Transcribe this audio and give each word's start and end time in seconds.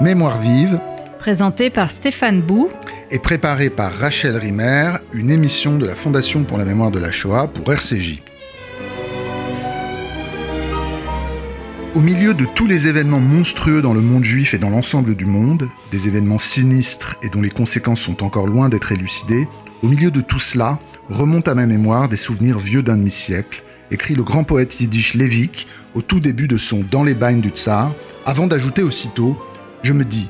Mémoire 0.00 0.40
vive, 0.40 0.80
Présenté 1.18 1.68
par 1.68 1.90
Stéphane 1.90 2.40
Bou. 2.40 2.70
et 3.10 3.18
préparée 3.18 3.68
par 3.68 3.92
Rachel 3.92 4.34
Rimer, 4.34 4.92
une 5.12 5.30
émission 5.30 5.76
de 5.76 5.84
la 5.84 5.94
Fondation 5.94 6.44
pour 6.44 6.56
la 6.56 6.64
mémoire 6.64 6.90
de 6.90 6.98
la 6.98 7.12
Shoah 7.12 7.48
pour 7.48 7.70
RCJ. 7.70 8.22
Au 11.94 12.00
milieu 12.00 12.32
de 12.32 12.46
tous 12.46 12.66
les 12.66 12.88
événements 12.88 13.20
monstrueux 13.20 13.82
dans 13.82 13.92
le 13.92 14.00
monde 14.00 14.24
juif 14.24 14.54
et 14.54 14.58
dans 14.58 14.70
l'ensemble 14.70 15.14
du 15.14 15.26
monde, 15.26 15.68
des 15.90 16.08
événements 16.08 16.38
sinistres 16.38 17.16
et 17.22 17.28
dont 17.28 17.42
les 17.42 17.50
conséquences 17.50 18.00
sont 18.00 18.24
encore 18.24 18.46
loin 18.46 18.70
d'être 18.70 18.92
élucidées, 18.92 19.46
au 19.82 19.88
milieu 19.88 20.10
de 20.10 20.22
tout 20.22 20.38
cela 20.38 20.78
remontent 21.10 21.50
à 21.50 21.54
ma 21.54 21.66
mémoire 21.66 22.08
des 22.08 22.16
souvenirs 22.16 22.58
vieux 22.58 22.82
d'un 22.82 22.96
demi-siècle, 22.96 23.62
écrit 23.90 24.14
le 24.14 24.22
grand 24.22 24.44
poète 24.44 24.80
yiddish 24.80 25.12
Lévik 25.12 25.66
au 25.92 26.00
tout 26.00 26.20
début 26.20 26.48
de 26.48 26.56
son 26.56 26.84
Dans 26.90 27.02
les 27.02 27.14
bagnes 27.14 27.42
du 27.42 27.50
Tsar, 27.50 27.92
avant 28.24 28.46
d'ajouter 28.46 28.82
aussitôt 28.82 29.36
Je 29.82 29.94
me 29.94 30.04
dis, 30.04 30.28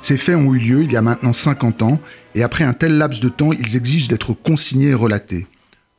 ces 0.00 0.16
faits 0.16 0.34
ont 0.34 0.52
eu 0.52 0.58
lieu 0.58 0.82
il 0.82 0.90
y 0.90 0.96
a 0.96 1.02
maintenant 1.02 1.32
50 1.32 1.82
ans, 1.82 2.00
et 2.34 2.42
après 2.42 2.64
un 2.64 2.72
tel 2.72 2.98
laps 2.98 3.20
de 3.20 3.28
temps, 3.28 3.52
ils 3.52 3.76
exigent 3.76 4.08
d'être 4.08 4.34
consignés 4.34 4.88
et 4.88 4.94
relatés. 4.94 5.46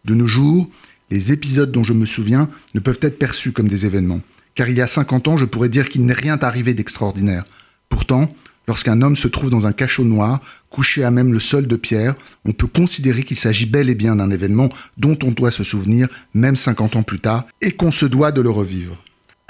De 0.03 0.13
nos 0.13 0.27
jours, 0.27 0.69
les 1.09 1.31
épisodes 1.31 1.71
dont 1.71 1.85
je 1.85 1.93
me 1.93 2.05
souviens 2.05 2.49
ne 2.75 2.81
peuvent 2.81 2.99
être 3.01 3.17
perçus 3.17 3.53
comme 3.53 3.69
des 3.69 3.85
événements, 3.85 4.19
car 4.53 4.67
il 4.67 4.75
y 4.75 4.81
a 4.81 4.87
50 4.87 5.29
ans, 5.29 5.37
je 5.37 5.45
pourrais 5.45 5.69
dire 5.69 5.87
qu'il 5.87 6.05
n'est 6.05 6.13
rien 6.13 6.37
arrivé 6.41 6.73
d'extraordinaire. 6.73 7.45
Pourtant, 7.87 8.33
lorsqu'un 8.67 9.01
homme 9.01 9.15
se 9.15 9.29
trouve 9.29 9.49
dans 9.49 9.65
un 9.65 9.73
cachot 9.73 10.03
noir, 10.03 10.41
couché 10.69 11.05
à 11.05 11.11
même 11.11 11.31
le 11.31 11.39
sol 11.39 11.67
de 11.67 11.75
pierre, 11.77 12.15
on 12.43 12.51
peut 12.51 12.67
considérer 12.67 13.23
qu'il 13.23 13.37
s'agit 13.37 13.65
bel 13.65 13.89
et 13.89 13.95
bien 13.95 14.17
d'un 14.17 14.29
événement 14.29 14.67
dont 14.97 15.17
on 15.23 15.31
doit 15.31 15.51
se 15.51 15.63
souvenir, 15.63 16.09
même 16.33 16.57
50 16.57 16.97
ans 16.97 17.03
plus 17.03 17.19
tard, 17.19 17.45
et 17.61 17.71
qu'on 17.71 17.91
se 17.91 18.05
doit 18.05 18.33
de 18.33 18.41
le 18.41 18.49
revivre. 18.49 19.01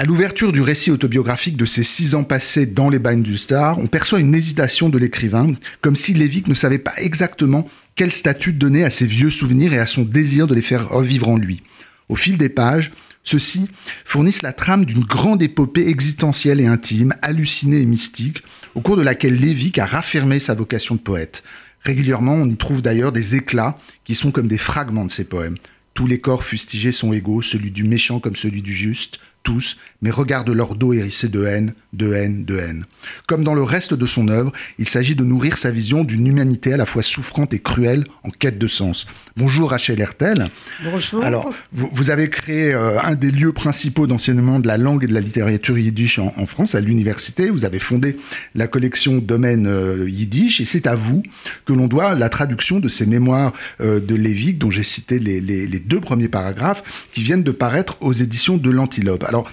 À 0.01 0.05
l'ouverture 0.05 0.53
du 0.53 0.61
récit 0.61 0.91
autobiographique 0.91 1.57
de 1.57 1.65
ces 1.65 1.83
six 1.83 2.15
ans 2.15 2.23
passés 2.23 2.65
dans 2.65 2.89
les 2.89 2.99
bagnes 2.99 3.21
du 3.21 3.37
Star, 3.37 3.77
on 3.79 3.87
perçoit 3.87 4.21
une 4.21 4.33
hésitation 4.33 4.87
de 4.87 4.97
l'écrivain, 4.97 5.55
comme 5.81 5.97
si 5.97 6.13
Lévik 6.13 6.47
ne 6.47 6.53
savait 6.53 6.77
pas 6.77 6.93
exactement 6.95 7.67
quel 7.97 8.13
statut 8.13 8.53
donner 8.53 8.85
à 8.85 8.91
ses 8.91 9.05
vieux 9.05 9.29
souvenirs 9.29 9.73
et 9.73 9.77
à 9.77 9.87
son 9.87 10.03
désir 10.03 10.47
de 10.47 10.55
les 10.55 10.61
faire 10.61 10.87
revivre 10.87 11.27
en 11.27 11.35
lui. 11.35 11.63
Au 12.07 12.15
fil 12.15 12.37
des 12.37 12.47
pages, 12.47 12.93
ceux-ci 13.23 13.67
fournissent 14.05 14.41
la 14.41 14.53
trame 14.53 14.85
d'une 14.85 15.03
grande 15.03 15.43
épopée 15.43 15.89
existentielle 15.89 16.61
et 16.61 16.65
intime, 16.65 17.13
hallucinée 17.21 17.81
et 17.81 17.85
mystique, 17.85 18.41
au 18.75 18.81
cours 18.81 18.95
de 18.95 19.01
laquelle 19.01 19.35
Lévik 19.35 19.79
a 19.79 19.85
raffermé 19.85 20.39
sa 20.39 20.53
vocation 20.53 20.95
de 20.95 21.01
poète. 21.01 21.43
Régulièrement, 21.83 22.35
on 22.35 22.49
y 22.49 22.55
trouve 22.55 22.81
d'ailleurs 22.81 23.11
des 23.11 23.35
éclats 23.35 23.77
qui 24.05 24.15
sont 24.15 24.31
comme 24.31 24.47
des 24.47 24.57
fragments 24.57 25.03
de 25.03 25.11
ses 25.11 25.25
poèmes. 25.25 25.57
Tous 25.93 26.07
les 26.07 26.21
corps 26.21 26.45
fustigés 26.45 26.93
sont 26.93 27.11
égaux, 27.11 27.41
celui 27.41 27.71
du 27.71 27.83
méchant 27.83 28.21
comme 28.21 28.37
celui 28.37 28.61
du 28.61 28.71
juste, 28.71 29.19
tous, 29.43 29.77
mais 30.01 30.11
regarde 30.11 30.49
leur 30.49 30.75
dos 30.75 30.93
hérissé 30.93 31.27
de 31.29 31.45
haine, 31.45 31.73
de 31.93 32.13
haine, 32.13 32.45
de 32.45 32.57
haine. 32.57 32.85
Comme 33.27 33.43
dans 33.43 33.53
le 33.55 33.63
reste 33.63 33.93
de 33.93 34.05
son 34.05 34.27
œuvre, 34.27 34.51
il 34.77 34.87
s'agit 34.87 35.15
de 35.15 35.23
nourrir 35.23 35.57
sa 35.57 35.71
vision 35.71 36.03
d'une 36.03 36.27
humanité 36.27 36.73
à 36.73 36.77
la 36.77 36.85
fois 36.85 37.01
souffrante 37.03 37.53
et 37.53 37.59
cruelle 37.59 38.03
en 38.23 38.29
quête 38.29 38.57
de 38.59 38.67
sens. 38.67 39.07
Bonjour 39.37 39.71
Rachel 39.71 39.99
Hertel. 40.01 40.49
Bonjour. 40.83 41.23
Alors, 41.23 41.49
vous, 41.71 41.89
vous 41.91 42.09
avez 42.09 42.29
créé 42.29 42.73
euh, 42.73 42.99
un 43.01 43.15
des 43.15 43.31
lieux 43.31 43.53
principaux 43.53 44.07
d'enseignement 44.07 44.59
de 44.59 44.67
la 44.67 44.77
langue 44.77 45.03
et 45.05 45.07
de 45.07 45.13
la 45.13 45.21
littérature 45.21 45.77
yiddish 45.77 46.19
en, 46.19 46.33
en 46.35 46.45
France, 46.45 46.75
à 46.75 46.81
l'université. 46.81 47.49
Vous 47.49 47.63
avez 47.65 47.79
fondé 47.79 48.17
la 48.55 48.67
collection 48.67 49.17
Domaine 49.19 49.67
euh, 49.67 50.09
Yiddish, 50.09 50.59
et 50.59 50.65
c'est 50.65 50.85
à 50.87 50.95
vous 50.95 51.23
que 51.65 51.73
l'on 51.73 51.87
doit 51.87 52.13
la 52.15 52.29
traduction 52.29 52.79
de 52.79 52.87
ces 52.89 53.05
mémoires 53.05 53.53
euh, 53.81 53.99
de 53.99 54.15
Lévik, 54.15 54.57
dont 54.57 54.71
j'ai 54.71 54.83
cité 54.83 55.17
les, 55.19 55.39
les- 55.39 55.65
les 55.67 55.79
deux 55.79 56.01
premiers 56.01 56.27
paragraphes, 56.27 56.83
qui 57.13 57.23
viennent 57.23 57.43
de 57.43 57.51
paraître 57.51 57.97
aux 58.01 58.13
éditions 58.13 58.57
de 58.57 58.69
l'Antilope. 58.69 59.25
Alors, 59.29 59.49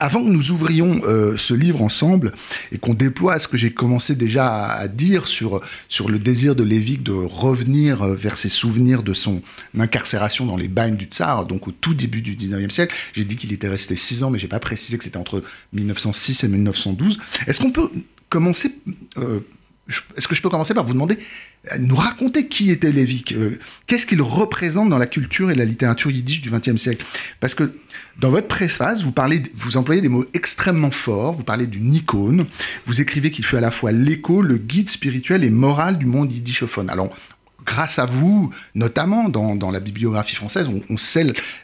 avant 0.00 0.24
que 0.24 0.30
nous 0.30 0.50
ouvrions 0.50 1.02
euh, 1.04 1.36
ce 1.36 1.52
livre 1.52 1.82
ensemble 1.82 2.32
et 2.72 2.78
qu'on 2.78 2.94
déploie 2.94 3.38
ce 3.38 3.46
que 3.46 3.58
j'ai 3.58 3.70
commencé 3.70 4.14
déjà 4.14 4.64
à, 4.66 4.88
dire 4.88 5.28
sur, 5.28 5.60
sur 5.88 6.08
le 6.08 6.18
désir 6.18 6.56
de 6.56 6.62
Lévik 6.62 7.02
de 7.02 7.12
revenir 7.12 8.02
euh, 8.02 8.14
vers 8.14 8.38
ses 8.38 8.48
souvenirs 8.48 9.02
de 9.02 9.12
son 9.12 9.42
incarcération 9.78 10.46
dans 10.46 10.56
les 10.56 10.68
bagnes 10.68 10.96
du 10.96 11.04
Tsar, 11.04 11.44
donc 11.44 11.68
au 11.68 11.72
tout 11.72 11.94
début 11.94 12.22
du 12.22 12.34
19e 12.34 12.70
siècle, 12.70 12.96
j'ai 13.12 13.24
dit 13.24 13.36
qu'il 13.36 13.52
était 13.52 13.68
resté 13.68 13.94
six 13.94 14.22
ans, 14.22 14.30
mais 14.30 14.38
j'ai 14.38 14.48
pas 14.48 14.60
précisé 14.60 14.96
que 14.96 15.04
c'était 15.04 15.18
entre 15.18 15.42
1906 15.74 16.44
et 16.44 16.48
1912. 16.48 17.18
Est-ce 17.46 17.60
qu'on 17.60 17.72
peut 17.72 17.90
commencer 18.30 18.74
euh, 19.18 19.40
est-ce 20.16 20.28
que 20.28 20.34
je 20.34 20.42
peux 20.42 20.48
commencer 20.48 20.74
par 20.74 20.84
vous 20.84 20.92
demander, 20.92 21.18
euh, 21.72 21.78
nous 21.78 21.96
raconter 21.96 22.46
qui 22.46 22.70
était 22.70 22.92
Lévik 22.92 23.32
euh, 23.32 23.58
Qu'est-ce 23.86 24.06
qu'il 24.06 24.22
représente 24.22 24.88
dans 24.88 24.98
la 24.98 25.06
culture 25.06 25.50
et 25.50 25.54
la 25.54 25.64
littérature 25.64 26.10
yiddish 26.10 26.40
du 26.40 26.50
XXe 26.50 26.76
siècle? 26.76 27.04
Parce 27.40 27.54
que 27.54 27.72
dans 28.18 28.30
votre 28.30 28.48
préface, 28.48 29.02
vous, 29.02 29.12
parlez, 29.12 29.42
vous 29.54 29.76
employez 29.76 30.00
des 30.00 30.08
mots 30.08 30.24
extrêmement 30.34 30.90
forts, 30.90 31.34
vous 31.34 31.44
parlez 31.44 31.66
d'une 31.66 31.92
icône, 31.92 32.46
vous 32.86 33.00
écrivez 33.00 33.30
qu'il 33.30 33.44
fut 33.44 33.56
à 33.56 33.60
la 33.60 33.70
fois 33.70 33.92
l'écho, 33.92 34.42
le 34.42 34.56
guide 34.56 34.90
spirituel 34.90 35.44
et 35.44 35.50
moral 35.50 35.98
du 35.98 36.06
monde 36.06 36.32
yiddishophone. 36.32 36.90
Alors, 36.90 37.10
grâce 37.64 37.98
à 37.98 38.06
vous, 38.06 38.50
notamment 38.74 39.28
dans, 39.28 39.70
la 39.70 39.80
bibliographie 39.80 40.36
française, 40.36 40.68
on, 40.68 40.82
on 40.90 40.96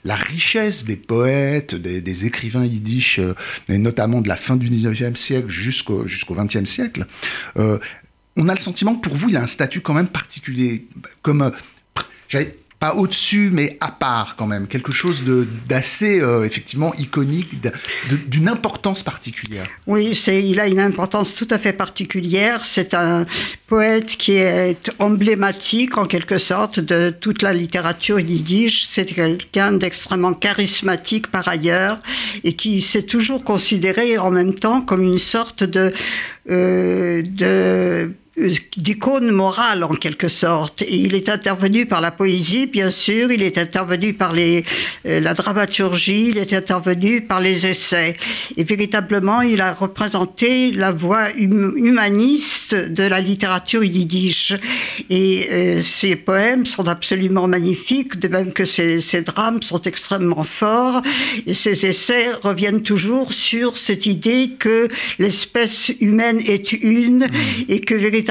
la 0.04 0.14
richesse 0.14 0.84
des 0.84 0.96
poètes, 0.96 1.74
des, 1.74 2.26
écrivains 2.26 2.64
yiddish, 2.64 3.18
euh, 3.18 3.34
et 3.68 3.78
notamment 3.78 4.20
de 4.20 4.28
la 4.28 4.36
fin 4.36 4.56
du 4.56 4.68
19e 4.68 5.16
siècle 5.16 5.48
jusqu'au 5.48 6.04
20e 6.04 6.64
siècle. 6.64 7.06
On 8.36 8.48
a 8.48 8.54
le 8.54 8.60
sentiment 8.60 8.94
que 8.94 9.00
pour 9.00 9.16
vous, 9.16 9.28
il 9.28 9.36
a 9.36 9.42
un 9.42 9.46
statut 9.46 9.80
quand 9.80 9.94
même 9.94 10.08
particulier, 10.08 10.86
comme, 11.22 11.42
euh, 11.42 11.50
j'allais 12.28 12.56
pas 12.78 12.94
au-dessus, 12.94 13.50
mais 13.52 13.78
à 13.80 13.90
part 13.90 14.36
quand 14.36 14.46
même, 14.46 14.66
quelque 14.66 14.92
chose 14.92 15.22
d'assez 15.66 16.20
euh, 16.20 16.44
effectivement 16.44 16.92
iconique, 16.94 17.58
d'une 18.28 18.48
importance 18.48 19.02
particulière. 19.02 19.66
Oui, 19.86 20.10
il 20.26 20.60
a 20.60 20.66
une 20.66 20.80
importance 20.80 21.34
tout 21.34 21.48
à 21.50 21.58
fait 21.58 21.72
particulière. 21.72 22.64
C'est 22.64 22.92
un 22.92 23.24
poète 23.66 24.16
qui 24.18 24.32
est 24.32 24.90
emblématique, 24.98 25.96
en 25.96 26.06
quelque 26.06 26.38
sorte, 26.38 26.78
de 26.78 27.10
toute 27.10 27.40
la 27.40 27.54
littérature 27.54 28.20
yiddish. 28.20 28.88
C'est 28.90 29.06
quelqu'un 29.06 29.72
d'extrêmement 29.72 30.34
charismatique 30.34 31.28
par 31.28 31.48
ailleurs 31.48 32.00
et 32.44 32.52
qui 32.52 32.82
s'est 32.82 33.04
toujours 33.04 33.42
considéré 33.42 34.18
en 34.18 34.30
même 34.30 34.54
temps 34.54 34.82
comme 34.82 35.02
une 35.02 35.18
sorte 35.18 35.64
de, 35.64 35.94
euh, 36.50 37.22
de 37.22 38.12
d'icône 38.76 39.30
morale 39.30 39.82
en 39.84 39.94
quelque 39.94 40.28
sorte. 40.28 40.82
Et 40.82 40.96
il 40.96 41.14
est 41.14 41.28
intervenu 41.28 41.86
par 41.86 42.00
la 42.00 42.10
poésie, 42.10 42.66
bien 42.66 42.90
sûr, 42.90 43.30
il 43.32 43.42
est 43.42 43.56
intervenu 43.56 44.12
par 44.12 44.32
les, 44.32 44.64
euh, 45.06 45.20
la 45.20 45.32
dramaturgie, 45.32 46.28
il 46.28 46.38
est 46.38 46.52
intervenu 46.52 47.22
par 47.22 47.40
les 47.40 47.66
essais. 47.66 48.16
Et 48.56 48.64
véritablement, 48.64 49.40
il 49.40 49.60
a 49.60 49.72
représenté 49.72 50.70
la 50.70 50.92
voix 50.92 51.28
hum- 51.38 51.74
humaniste 51.76 52.74
de 52.74 53.02
la 53.04 53.20
littérature 53.20 53.82
yiddish. 53.82 54.54
Et 55.08 55.48
euh, 55.50 55.82
ses 55.82 56.16
poèmes 56.16 56.66
sont 56.66 56.88
absolument 56.88 57.48
magnifiques, 57.48 58.18
de 58.18 58.28
même 58.28 58.52
que 58.52 58.64
ses, 58.64 59.00
ses 59.00 59.22
drames 59.22 59.62
sont 59.62 59.80
extrêmement 59.82 60.44
forts. 60.44 61.00
Et 61.46 61.54
ses 61.54 61.86
essais 61.86 62.32
reviennent 62.42 62.82
toujours 62.82 63.32
sur 63.32 63.78
cette 63.78 64.04
idée 64.04 64.50
que 64.58 64.88
l'espèce 65.18 65.90
humaine 66.00 66.40
est 66.46 66.72
une 66.72 67.28
et 67.68 67.80
que 67.80 67.94
véritablement, 67.94 68.25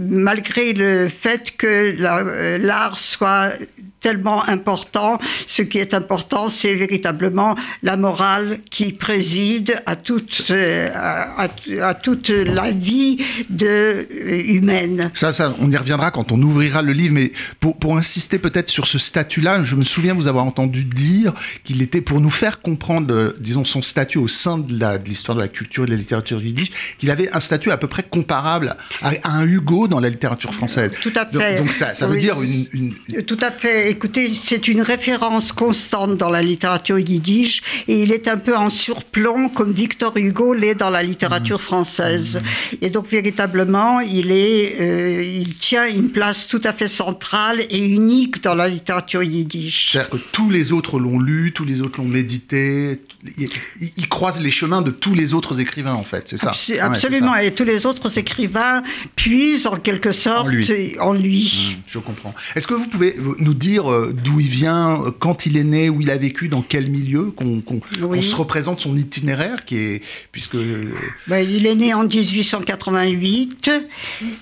malgré 0.00 0.72
le 0.72 1.08
fait 1.08 1.56
que 1.56 1.94
euh, 2.00 2.58
l'art 2.58 2.98
soit 2.98 3.52
tellement 4.00 4.46
important, 4.48 5.18
ce 5.46 5.62
qui 5.62 5.78
est 5.78 5.94
important, 5.94 6.48
c'est 6.48 6.74
véritablement 6.74 7.56
la 7.82 7.96
morale 7.96 8.58
qui 8.70 8.92
préside 8.92 9.80
à 9.86 9.96
toute, 9.96 10.44
euh, 10.50 10.88
à, 10.94 11.44
à- 11.44 11.48
à 11.88 11.94
toute 11.94 12.28
la 12.30 12.70
vie 12.70 13.18
de, 13.50 13.66
euh, 13.66 14.42
humaine. 14.46 15.10
Ça, 15.14 15.32
ça, 15.32 15.54
on 15.58 15.70
y 15.70 15.76
reviendra 15.76 16.10
quand 16.10 16.32
on 16.32 16.40
ouvrira 16.42 16.82
le 16.82 16.92
livre, 16.92 17.14
mais 17.14 17.32
pour, 17.60 17.76
pour 17.76 17.96
insister 17.96 18.38
peut-être 18.38 18.68
sur 18.70 18.86
ce 18.86 18.98
statut-là, 18.98 19.64
je 19.64 19.74
me 19.74 19.84
souviens 19.84 20.14
vous 20.14 20.26
avoir 20.26 20.44
entendu 20.44 20.84
dire 20.84 21.32
qu'il 21.64 21.82
était 21.82 22.00
pour 22.00 22.20
nous 22.20 22.30
faire 22.30 22.60
comprendre, 22.60 23.12
euh, 23.14 23.32
disons, 23.40 23.64
son 23.64 23.82
statut 23.82 24.18
au 24.18 24.28
sein 24.28 24.58
de 24.58 24.78
la- 24.78 24.98
de 24.98 25.08
l'histoire 25.08 25.36
de, 25.36 25.42
la 25.42 25.48
culture 25.48 25.84
et 25.84 25.86
de 25.86 25.92
la 25.92 25.96
littérature 25.98 26.40
yiddish, 26.42 26.70
qu'il 26.98 27.10
avait 27.10 27.30
un 27.32 27.40
statut 27.40 27.70
à 27.70 27.76
peu 27.76 27.86
près 27.88 28.02
comparable 28.02 28.76
à, 29.02 29.12
à 29.24 29.30
un 29.32 29.46
Hugo 29.46 29.88
dans 29.88 30.00
la 30.00 30.08
littérature 30.08 30.54
française. 30.54 30.92
Tout 31.02 31.12
à 31.16 31.26
fait. 31.26 31.58
donc 31.58 31.72
ça, 31.72 31.94
ça 31.94 32.06
veut 32.06 32.18
dire 32.18 32.36
une- 32.42 32.94
Tout 33.26 33.38
à 33.40 33.50
fait. 33.50 33.87
Écoutez, 33.88 34.34
c'est 34.34 34.68
une 34.68 34.82
référence 34.82 35.50
constante 35.50 36.18
dans 36.18 36.28
la 36.28 36.42
littérature 36.42 36.98
yiddish 36.98 37.62
et 37.88 38.02
il 38.02 38.12
est 38.12 38.28
un 38.28 38.36
peu 38.36 38.54
en 38.54 38.68
surplomb 38.68 39.48
comme 39.48 39.72
Victor 39.72 40.12
Hugo 40.14 40.52
l'est 40.52 40.74
dans 40.74 40.90
la 40.90 41.02
littérature 41.02 41.62
française. 41.62 42.42
Et 42.82 42.90
donc 42.90 43.06
véritablement, 43.06 44.00
il 44.00 44.30
est, 44.30 44.76
euh, 44.78 45.22
il 45.22 45.54
tient 45.54 45.86
une 45.86 46.10
place 46.10 46.46
tout 46.48 46.60
à 46.64 46.74
fait 46.74 46.88
centrale 46.88 47.62
et 47.70 47.78
unique 47.78 48.42
dans 48.42 48.54
la 48.54 48.68
littérature 48.68 49.22
yiddish. 49.22 49.92
C'est-à-dire 49.92 50.10
que 50.10 50.16
tous 50.32 50.50
les 50.50 50.72
autres 50.72 50.98
l'ont 50.98 51.18
lu, 51.18 51.52
tous 51.54 51.64
les 51.64 51.80
autres 51.80 51.98
l'ont 51.98 52.08
médité, 52.08 53.00
il, 53.38 54.08
croise 54.08 54.40
les 54.40 54.50
chemins 54.50 54.82
de 54.82 54.90
tous 54.90 55.14
les 55.14 55.34
autres 55.34 55.60
écrivains, 55.60 55.94
en 55.94 56.04
fait, 56.04 56.28
c'est 56.28 56.36
ça 56.36 56.52
Ouais, 56.68 56.78
absolument. 56.78 57.32
ça. 57.32 57.44
Et 57.44 57.52
tous 57.52 57.64
les 57.64 57.86
autres 57.86 58.16
écrivains 58.18 58.82
puisent 59.16 59.66
en 59.66 59.76
quelque 59.76 60.12
sorte 60.12 60.48
lui. 60.50 60.96
en 61.00 61.14
lui. 61.14 61.76
Mmh, 61.78 61.82
Je 61.88 61.98
comprends. 61.98 62.34
Est-ce 62.54 62.66
que 62.66 62.74
vous 62.74 62.86
pouvez 62.86 63.16
nous 63.38 63.54
dire 63.54 63.77
dire 63.78 63.90
euh, 63.90 64.12
d'où 64.12 64.40
il 64.40 64.48
vient, 64.48 65.02
euh, 65.02 65.10
quand 65.16 65.46
il 65.46 65.56
est 65.56 65.64
né, 65.64 65.88
où 65.88 66.00
il 66.00 66.10
a 66.10 66.16
vécu, 66.16 66.48
dans 66.48 66.62
quel 66.62 66.90
milieu, 66.90 67.30
qu'on 67.30 67.62
se 68.22 68.34
représente 68.34 68.80
son 68.80 68.96
itinéraire, 68.96 69.64
qui 69.64 69.76
est 69.76 70.02
puisque. 70.32 70.56
Ben, 71.26 71.46
il 71.48 71.66
est 71.66 71.74
né 71.74 71.94
en 71.94 72.04
1888 72.04 73.70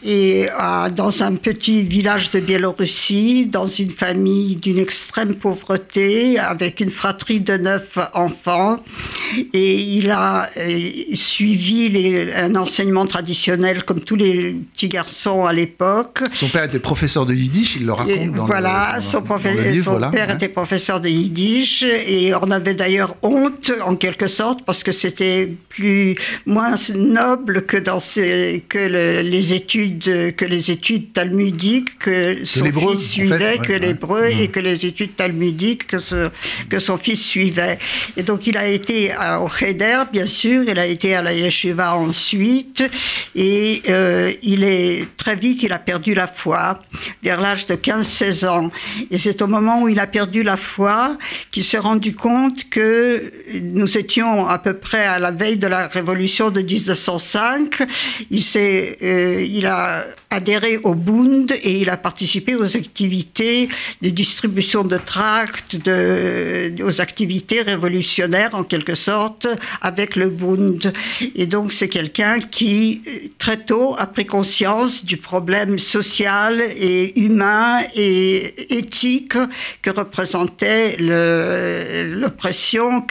et 0.05 0.47
dans 0.95 1.23
un 1.23 1.35
petit 1.35 1.83
village 1.83 2.31
de 2.31 2.41
Biélorussie, 2.41 3.47
dans 3.47 3.67
une 3.67 3.91
famille 3.91 4.57
d'une 4.57 4.79
extrême 4.79 5.35
pauvreté, 5.35 6.39
avec 6.39 6.81
une 6.81 6.89
fratrie 6.89 7.41
de 7.41 7.57
neuf 7.57 7.99
enfants, 8.15 8.83
et 9.53 9.75
il 9.75 10.11
a 10.11 10.49
suivi 11.15 11.89
les, 11.89 12.33
un 12.33 12.55
enseignement 12.55 13.07
traditionnel 13.07 13.85
comme 13.85 14.01
tous 14.01 14.17
les 14.17 14.53
petits 14.75 14.89
garçons 14.89 15.45
à 15.45 15.53
l'époque. 15.53 16.23
Son 16.33 16.49
père 16.49 16.65
était 16.65 16.79
professeur 16.79 17.27
de 17.27 17.35
yiddish, 17.35 17.77
il 17.77 17.87
le 17.87 17.93
raconte 17.93 18.33
dans 18.33 18.47
voilà, 18.47 18.95
le, 18.97 19.03
son, 19.03 19.23
son 19.83 20.01
père 20.11 20.31
était 20.31 20.49
professeur 20.49 21.01
de 21.01 21.09
yiddish 21.09 21.83
et 21.83 22.33
on 22.35 22.51
avait 22.51 22.75
d'ailleurs 22.75 23.17
honte 23.23 23.73
en 23.85 23.97
quelque 23.97 24.29
sorte 24.29 24.65
parce 24.65 24.83
que 24.83 24.93
c'était 24.93 25.49
plus 25.69 26.17
moins 26.47 26.75
noble 26.95 27.63
que 27.67 27.77
dans 27.77 27.99
que 27.99 29.23
les 29.23 29.53
études 29.53 30.35
que 30.37 30.45
les 30.45 30.71
études 30.71 31.13
talmudiques 31.13 31.99
que 31.99 32.45
son 32.45 32.65
fils 32.65 33.11
suivait, 33.11 33.59
que 33.59 33.73
l'hébreu 33.73 34.27
et 34.27 34.49
que 34.49 34.61
les 34.61 34.87
études 34.87 35.17
talmudiques 35.17 35.87
que, 35.87 35.99
que 36.69 36.79
son 36.79 36.97
fils 36.97 37.21
suivait. 37.21 37.79
Et 38.17 38.23
donc 38.23 38.47
il 38.47 38.57
a 38.57 38.67
été 38.67 39.13
au 39.43 39.49
Cheder, 39.49 40.05
bien 40.13 40.27
sûr, 40.27 40.63
il 40.69 40.79
a 40.79 40.87
été 40.87 41.15
à 41.15 41.23
la 41.23 41.33
yeshiva 41.33 41.97
ensuite 41.97 42.85
et 43.35 43.83
euh, 43.89 44.33
il 44.43 44.63
est 44.65 45.07
très 45.17 45.37
vite 45.37 45.63
il 45.63 45.73
a 45.73 45.79
perdu 45.79 46.15
la 46.15 46.27
foi 46.27 46.81
vers 47.23 47.41
l'âge 47.41 47.67
de 47.67 47.75
15-16 47.75 48.47
ans. 48.47 48.71
Et 49.11 49.16
c'est 49.19 49.41
au 49.43 49.47
moment 49.47 49.83
où 49.83 49.89
il 49.89 50.01
a 50.01 50.07
perdu 50.07 50.43
la 50.43 50.57
foi 50.57 51.17
qu'il 51.51 51.65
s'est 51.65 51.79
rendu 51.79 52.15
compte 52.15 52.69
que 52.69 53.33
nous 53.63 53.97
étions 53.97 54.47
à 54.47 54.59
peu 54.59 54.75
près 54.75 55.07
à 55.07 55.19
la 55.19 55.31
veille 55.31 55.57
de 55.57 55.67
la 55.67 55.89
révolution 55.89 56.51
de 56.51 56.61
1905. 56.61 57.83
Il, 58.31 58.43
s'est, 58.43 58.97
euh, 59.03 59.47
il 59.49 59.67
a 59.67 60.05
adhéré 60.31 60.79
au 60.79 60.95
Bund 60.95 61.53
et 61.63 61.81
il 61.81 61.91
a 61.91 61.97
participé 61.97 62.57
aux 62.57 62.77
activités 62.77 63.69
de 64.03 64.11
distribution 64.11 64.85
de 64.85 64.97
tracts, 64.97 65.77
aux 66.83 67.01
activités 67.01 67.63
révolutionnaires 67.63 68.55
en 68.55 68.65
quelque 68.65 68.95
sorte 68.95 69.47
avec 69.81 70.17
le 70.17 70.29
Bund. 70.29 70.93
Et 71.35 71.47
donc 71.47 71.73
c'est 71.73 71.89
quelqu'un 71.89 72.41
qui 72.41 73.03
très 73.39 73.59
tôt 73.59 73.95
a 73.99 74.07
pris 74.07 74.27
conscience 74.27 75.05
du 75.05 75.17
problème 75.17 75.79
social 75.79 76.61
et 76.77 77.19
humain 77.19 77.81
et 77.95 78.77
éthique 78.77 79.06
que 79.29 79.91
représentait 79.91 80.97
l'oppression 80.99 83.05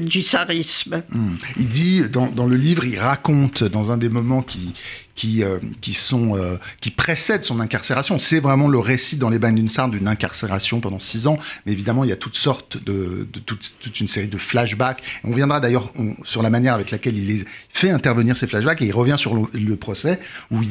du 0.00 0.22
tsarisme. 0.22 1.02
Hmm. 1.10 1.36
Il 1.58 1.68
dit 1.68 2.02
dans, 2.08 2.46
le 2.46 2.56
livre, 2.56 2.84
il 2.84 2.98
raconte 2.98 3.64
dans 3.64 3.90
un 3.90 3.96
des 3.96 4.08
moments 4.08 4.42
qui, 4.42 4.72
qui, 5.14 5.42
euh, 5.42 5.58
qui, 5.80 5.92
sont, 5.92 6.36
euh, 6.36 6.56
qui 6.80 6.90
précèdent 6.90 7.44
son 7.44 7.60
incarcération. 7.60 8.18
C'est 8.18 8.40
vraiment 8.40 8.68
le 8.68 8.78
récit 8.78 9.16
dans 9.16 9.28
les 9.28 9.38
bagnes 9.38 9.56
d'une 9.56 9.68
sarde 9.68 9.92
d'une 9.92 10.08
incarcération 10.08 10.80
pendant 10.80 10.98
six 10.98 11.26
ans. 11.26 11.36
Mais 11.66 11.72
évidemment, 11.72 12.04
il 12.04 12.10
y 12.10 12.12
a 12.12 12.16
toutes 12.16 12.36
sortes 12.36 12.82
de, 12.82 13.28
toute, 13.44 14.00
une 14.00 14.06
série 14.06 14.28
de 14.28 14.38
flashbacks. 14.38 15.02
On 15.24 15.34
viendra 15.34 15.60
d'ailleurs 15.60 15.92
sur 16.24 16.42
la 16.42 16.50
manière 16.50 16.74
avec 16.74 16.90
laquelle 16.90 17.18
il 17.18 17.26
les 17.26 17.44
fait 17.68 17.90
intervenir 17.90 18.36
ces 18.36 18.46
flashbacks 18.46 18.82
et 18.82 18.86
il 18.86 18.94
revient 18.94 19.16
sur 19.18 19.34
le, 19.34 19.76
procès 19.76 20.20
où 20.50 20.62
il, 20.62 20.70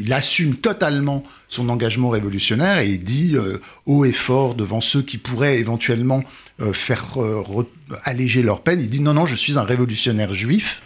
il, 0.00 0.12
assume 0.12 0.56
totalement 0.56 1.22
son 1.48 1.68
engagement 1.68 2.10
révolutionnaire 2.10 2.78
et 2.78 2.88
il 2.88 3.02
dit 3.02 3.36
euh, 3.36 3.60
haut 3.86 4.04
et 4.04 4.12
fort 4.12 4.54
devant 4.54 4.80
ceux 4.80 5.02
qui 5.02 5.18
pourraient 5.18 5.58
éventuellement 5.58 6.22
faire 6.72 7.18
alléger 8.04 8.42
leur 8.42 8.60
peine. 8.62 8.80
Il 8.80 8.88
dit 8.88 9.00
non, 9.00 9.14
non, 9.14 9.26
je 9.26 9.34
suis 9.34 9.58
un 9.58 9.64
révolutionnaire 9.64 10.32
juif. 10.32 10.82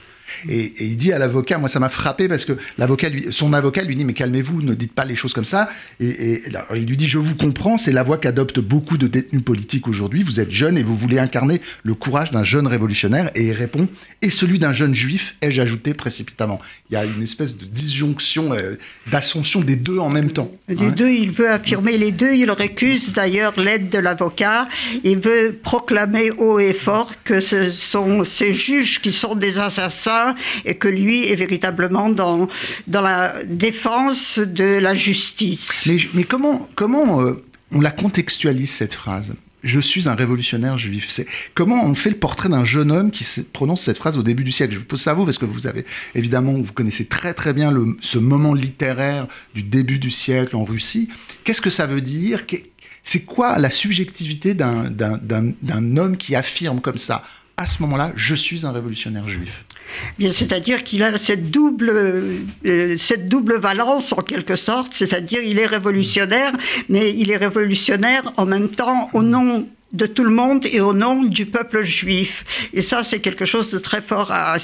Et, 0.48 0.72
il 0.84 0.96
dit 0.96 1.12
à 1.12 1.18
l'avocat, 1.18 1.58
moi 1.58 1.68
ça 1.68 1.80
m'a 1.80 1.88
frappé 1.88 2.28
parce 2.28 2.44
que 2.44 2.52
l'avocat, 2.76 3.08
son 3.30 3.52
avocat 3.52 3.82
lui 3.82 3.96
dit 3.96 4.04
mais 4.04 4.12
calmez-vous, 4.12 4.62
ne 4.62 4.74
dites 4.74 4.92
pas 4.92 5.04
les 5.04 5.16
choses 5.16 5.32
comme 5.32 5.44
ça. 5.44 5.68
Et, 6.00 6.42
il 6.74 6.86
lui 6.86 6.96
dit 6.96 7.08
je 7.08 7.18
vous 7.18 7.34
comprends, 7.34 7.78
c'est 7.78 7.92
la 7.92 8.02
voie 8.02 8.18
qu'adoptent 8.18 8.60
beaucoup 8.60 8.98
de 8.98 9.06
détenus 9.06 9.42
politiques 9.42 9.88
aujourd'hui. 9.88 10.22
Vous 10.22 10.40
êtes 10.40 10.50
jeune 10.50 10.78
et 10.78 10.82
vous 10.82 10.96
voulez 10.96 11.18
incarner 11.18 11.60
le 11.82 11.94
courage 11.94 12.30
d'un 12.30 12.44
jeune 12.44 12.66
révolutionnaire. 12.66 13.30
Et 13.34 13.46
il 13.46 13.52
répond 13.52 13.88
et 14.22 14.30
celui 14.30 14.58
d'un 14.58 14.72
jeune 14.72 14.94
juif, 14.94 15.36
ai-je 15.42 15.60
ajouté 15.60 15.94
précipitamment. 15.94 16.60
Il 16.90 16.94
y 16.94 16.96
a 16.96 17.04
une 17.04 17.22
espèce 17.22 17.56
de 17.56 17.64
disjonction, 17.64 18.52
euh, 18.52 18.76
d'ascension 19.10 19.60
des 19.60 19.76
deux 19.76 19.98
en 19.98 20.08
même 20.08 20.32
temps. 20.32 20.50
Les 20.68 20.86
hein. 20.86 20.94
deux, 20.96 21.10
il 21.10 21.30
veut 21.30 21.50
affirmer 21.50 21.98
les 21.98 22.12
deux. 22.12 22.34
Il 22.34 22.50
récuse 22.50 23.12
d'ailleurs 23.12 23.58
l'aide 23.58 23.90
de 23.90 23.98
l'avocat. 23.98 24.68
Il 25.04 25.18
veut 25.18 25.58
proclamer 25.62 26.30
haut 26.32 26.58
et 26.58 26.72
fort 26.72 27.12
que 27.24 27.40
ce 27.40 27.70
sont 27.70 28.24
ces 28.24 28.52
juges 28.52 29.00
qui 29.00 29.12
sont 29.12 29.34
des 29.34 29.58
assassins 29.58 30.17
et 30.64 30.76
que 30.76 30.88
lui 30.88 31.24
est 31.30 31.36
véritablement 31.36 32.08
dans, 32.10 32.48
dans 32.86 33.02
la 33.02 33.34
défense 33.44 34.38
de 34.38 34.78
la 34.78 34.94
justice. 34.94 35.88
Mais, 36.14 36.24
comment, 36.24 36.68
comment 36.74 37.20
euh, 37.20 37.42
on 37.72 37.80
la 37.80 37.90
contextualise 37.90 38.70
cette 38.70 38.94
phrase? 38.94 39.34
Je 39.64 39.80
suis 39.80 40.08
un 40.08 40.14
révolutionnaire 40.14 40.78
juif. 40.78 41.20
Comment 41.54 41.84
on 41.84 41.96
fait 41.96 42.10
le 42.10 42.16
portrait 42.16 42.48
d'un 42.48 42.64
jeune 42.64 42.92
homme 42.92 43.10
qui 43.10 43.26
prononce 43.52 43.82
cette 43.82 43.98
phrase 43.98 44.16
au 44.16 44.22
début 44.22 44.44
du 44.44 44.52
siècle? 44.52 44.72
Je 44.74 44.78
vous 44.78 44.84
pose 44.84 45.00
ça 45.00 45.10
à 45.10 45.14
vous 45.14 45.24
parce 45.24 45.36
que 45.36 45.46
vous 45.46 45.66
avez 45.66 45.84
évidemment, 46.14 46.52
vous 46.52 46.72
connaissez 46.72 47.06
très 47.06 47.34
très 47.34 47.52
bien 47.52 47.72
le, 47.72 47.96
ce 48.00 48.18
moment 48.18 48.54
littéraire 48.54 49.26
du 49.56 49.64
début 49.64 49.98
du 49.98 50.12
siècle 50.12 50.54
en 50.54 50.64
Russie. 50.64 51.08
Qu'est-ce 51.42 51.60
que 51.60 51.70
ça 51.70 51.86
veut 51.86 52.00
dire? 52.00 52.44
C'est 53.02 53.24
quoi 53.24 53.58
la 53.58 53.70
subjectivité 53.70 54.54
d'un 54.54 55.96
homme 55.96 56.16
qui 56.16 56.36
affirme 56.36 56.80
comme 56.80 56.98
ça? 56.98 57.24
À 57.56 57.66
ce 57.66 57.82
moment-là, 57.82 58.12
je 58.14 58.36
suis 58.36 58.64
un 58.64 58.70
révolutionnaire 58.70 59.28
juif. 59.28 59.66
C'est-à-dire 60.18 60.84
qu'il 60.84 61.02
a 61.02 61.18
cette 61.18 61.50
double, 61.50 61.90
euh, 62.66 62.96
cette 62.96 63.28
double 63.28 63.56
valence 63.56 64.12
en 64.12 64.22
quelque 64.22 64.56
sorte, 64.56 64.92
c'est-à-dire 64.94 65.40
il 65.42 65.58
est 65.58 65.66
révolutionnaire, 65.66 66.52
mais 66.88 67.12
il 67.14 67.30
est 67.30 67.36
révolutionnaire 67.36 68.32
en 68.36 68.46
même 68.46 68.68
temps 68.68 69.08
au 69.12 69.22
nom 69.22 69.68
de 69.92 70.04
tout 70.04 70.24
le 70.24 70.30
monde 70.30 70.66
et 70.66 70.80
au 70.80 70.92
nom 70.92 71.22
du 71.22 71.46
peuple 71.46 71.82
juif. 71.82 72.68
Et 72.74 72.82
ça, 72.82 73.04
c'est 73.04 73.20
quelque 73.20 73.46
chose 73.46 73.70
de 73.70 73.78
très 73.78 74.02
fort 74.02 74.30
à, 74.30 74.56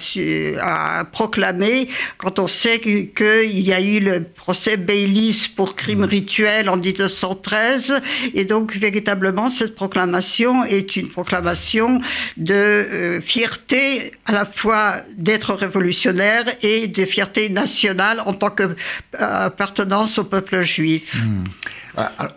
à 0.60 1.04
proclamer 1.04 1.88
quand 2.18 2.38
on 2.38 2.46
sait 2.46 2.78
qu'il 2.78 3.60
y 3.60 3.72
a 3.72 3.80
eu 3.80 4.00
le 4.00 4.22
procès 4.22 4.76
Baylis 4.76 5.50
pour 5.56 5.76
crime 5.76 6.00
mmh. 6.00 6.04
rituel 6.04 6.68
en 6.68 6.76
1913. 6.76 8.02
Et 8.34 8.44
donc, 8.44 8.74
véritablement, 8.76 9.48
cette 9.48 9.74
proclamation 9.74 10.64
est 10.64 10.96
une 10.96 11.08
proclamation 11.08 12.00
de 12.36 12.54
euh, 12.54 13.20
fierté 13.22 14.12
à 14.26 14.32
la 14.32 14.44
fois 14.44 14.96
d'être 15.16 15.54
révolutionnaire 15.54 16.44
et 16.62 16.86
de 16.86 17.04
fierté 17.06 17.48
nationale 17.48 18.22
en 18.26 18.34
tant 18.34 18.50
qu'appartenance 18.50 20.18
au 20.18 20.24
peuple 20.24 20.60
juif. 20.60 21.16
Mmh. 21.16 21.44
Ah, 21.96 22.28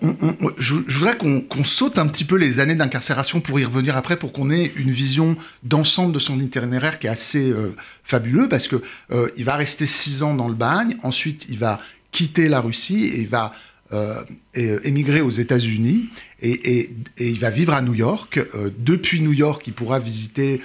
je, 0.58 0.76
voudrais 0.76 1.18
qu'on 1.18 1.64
saute 1.64 1.98
un 1.98 2.08
petit 2.08 2.26
peu 2.26 2.36
les 2.36 2.60
années 2.60 2.76
d'incarcération 2.76 3.42
pour 3.42 3.60
y 3.60 3.66
revenir 3.66 3.98
après, 3.98 4.18
pour 4.18 4.32
qu'on 4.32 4.52
ait 4.52 4.72
une 4.76 4.92
vision 4.92 5.36
d'ensemble 5.64 6.14
de 6.14 6.20
son 6.20 6.40
itinéraire 6.40 7.00
qui 7.00 7.08
est 7.08 7.10
assez 7.10 7.50
euh, 7.50 7.76
fabuleux, 8.04 8.48
parce 8.48 8.68
que 8.68 8.76
euh, 9.12 9.30
il 9.36 9.46
va 9.46 9.56
rester 9.56 9.88
six 9.88 10.22
ans 10.22 10.36
dans 10.36 10.48
le 10.48 10.54
bagne, 10.54 10.98
ensuite 11.02 11.48
il 11.50 11.58
va 11.58 11.80
quitter 12.12 12.50
la 12.50 12.60
Russie 12.60 13.06
et 13.06 13.22
il 13.22 13.28
va 13.28 13.52
euh, 13.94 14.24
émigrer 14.54 15.22
aux 15.22 15.32
États-Unis 15.32 16.10
et, 16.42 16.92
il 17.18 17.40
va 17.40 17.50
vivre 17.50 17.74
à 17.74 17.82
New 17.82 17.96
York. 17.96 18.40
depuis 18.78 19.22
New 19.22 19.34
York, 19.34 19.66
il 19.66 19.74
pourra 19.74 19.98
visiter, 19.98 20.62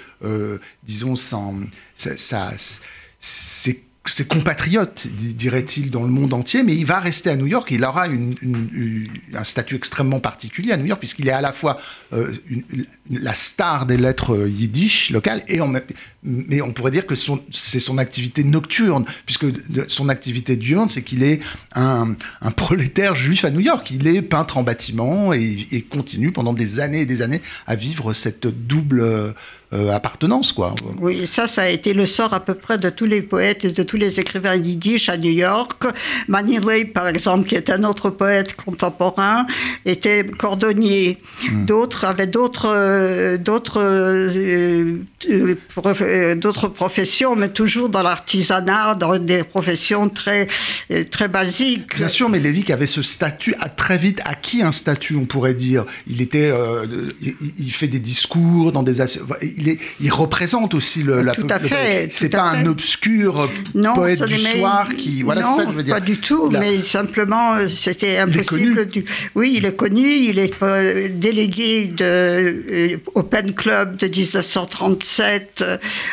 disons, 0.82 1.16
sans, 1.16 1.61
sa, 1.94 2.52
ses 3.18 3.84
ses 4.04 4.26
compatriotes, 4.26 5.06
dirait-il, 5.06 5.90
dans 5.92 6.02
le 6.02 6.09
monde 6.09 6.32
entier, 6.32 6.64
mais 6.64 6.75
il 6.75 6.85
va 6.85 6.99
rester 6.99 7.30
à 7.30 7.37
New 7.37 7.47
York. 7.47 7.68
Il 7.71 7.85
aura 7.85 8.06
un 8.06 9.44
statut 9.44 9.76
extrêmement 9.76 10.18
particulier 10.18 10.73
à 10.73 10.76
New 10.76 10.87
York, 10.87 10.99
puisqu'il 10.99 11.28
est 11.28 11.32
à 11.32 11.40
la 11.40 11.52
fois 11.52 11.78
euh, 12.12 12.32
la 13.11 13.32
star 13.35 13.87
des 13.87 13.97
lettres 13.97 14.35
euh, 14.35 14.49
yiddish 14.49 15.11
locales, 15.11 15.44
et 15.47 15.61
mais 16.25 16.62
on 16.62 16.73
pourrait 16.73 16.90
dire 16.90 17.06
que 17.06 17.14
c'est 17.14 17.80
son 17.80 17.99
activité 17.99 18.42
nocturne, 18.42 19.04
puisque 19.25 19.47
son 19.88 20.09
activité 20.09 20.56
diurne, 20.56 20.88
c'est 20.88 21.02
qu'il 21.02 21.23
est 21.23 21.40
un, 21.75 22.14
prolétaire 22.56 23.14
juif 23.14 23.44
à 23.44 23.50
New 23.50 23.61
York. 23.61 23.90
Il 23.90 24.06
est 24.09 24.23
peintre 24.23 24.59
en 24.59 24.62
bâtiment 24.62 25.32
et, 25.32 25.66
et, 25.71 25.82
continue 25.82 26.32
pendant 26.32 26.52
des 26.52 26.80
années 26.80 27.02
et 27.02 27.06
des 27.06 27.23
années 27.23 27.40
à 27.66 27.76
vivre 27.76 28.12
cette 28.12 28.47
double 28.47 29.35
appartenance, 29.93 30.52
quoi. 30.52 30.75
Oui, 31.00 31.26
ça, 31.26 31.47
ça 31.47 31.62
a 31.62 31.69
été 31.69 31.95
le 31.95 32.07
sort 32.07 32.35
à 32.35 32.41
peu 32.41 32.55
près 32.55 32.79
de 32.79 32.91
tous 32.91 33.07
les 33.07 33.23
poètes 33.23 33.64
et 33.64 33.73
de 33.73 33.83
tous 33.83 33.97
les 33.97 34.21
écrivains 34.21 34.57
yiddish 34.57 35.09
à 35.09 35.17
New 35.17 35.31
York. 35.31 35.85
Manilei, 36.29 36.85
par 36.85 37.09
exemple, 37.09 37.49
qui 37.49 37.55
est 37.55 37.71
un 37.71 37.85
autre 37.85 38.11
poète 38.11 38.55
contemporain, 38.55 39.47
était 39.85 40.25
cordonnier. 40.26 41.19
Hmm. 41.50 41.64
D'autres 41.67 42.05
avaient 42.05 42.26
d'autres, 42.26 43.37
d'autres, 43.37 43.83
d'autres 46.35 46.69
professions, 46.69 47.37
mais 47.37 47.49
toujours 47.49 47.88
dans 47.88 48.02
l'artisanat, 48.02 48.95
dans 48.95 49.19
des 49.19 49.43
professions 49.45 50.09
très, 50.09 50.47
très 51.11 51.29
basiques. 51.29 51.97
Bien 51.97 52.09
sûr, 52.09 52.29
mais 52.29 52.38
Lévy 52.38 52.71
avait 52.73 52.87
ce 52.87 53.02
statut, 53.02 53.55
a 53.61 53.69
très 53.69 53.99
vite 53.99 54.21
acquis 54.25 54.62
un 54.62 54.73
statut, 54.73 55.17
on 55.17 55.25
pourrait 55.25 55.55
dire. 55.55 55.85
Il 56.07 56.21
était, 56.21 56.50
euh, 56.50 56.87
il, 57.21 57.73
fait 57.73 57.88
des 57.88 57.99
discours 57.99 58.73
dans 58.73 58.83
des, 58.83 59.00
il, 59.43 59.62
est, 59.71 59.78
il 60.00 60.12
représente 60.12 60.75
aussi 60.75 61.02
le. 61.02 61.25
Tout 61.35 61.47
à 61.49 61.59
fait. 61.59 62.09
C'est 62.11 62.28
pas 62.28 62.42
un 62.42 62.66
obscur 62.66 63.49
poète 63.95 64.23
du 64.25 64.37
soir 64.37 64.88
qui, 64.97 65.23
voilà, 65.23 65.42
c'est 65.42 65.57
ça 65.57 65.64
que 65.64 65.73
je 65.73 65.76
veux 65.76 65.83
dire. 65.83 65.95
Pas 65.95 66.00
du 66.00 66.19
tout, 66.19 66.50
mais 66.50 66.81
simplement 66.81 67.54
euh, 67.54 67.69
c'était 67.69 68.19
impossible. 68.19 68.87
Du... 68.87 69.04
Oui, 69.35 69.54
il 69.57 69.66
est 69.66 69.76
connu. 69.76 70.07
Il 70.07 70.38
est 70.38 70.52
euh, 70.62 71.09
délégué 71.11 71.87
de 71.87 73.00
Open 73.14 73.54
Club 73.54 73.97
de 73.97 74.07
1937 74.07 75.64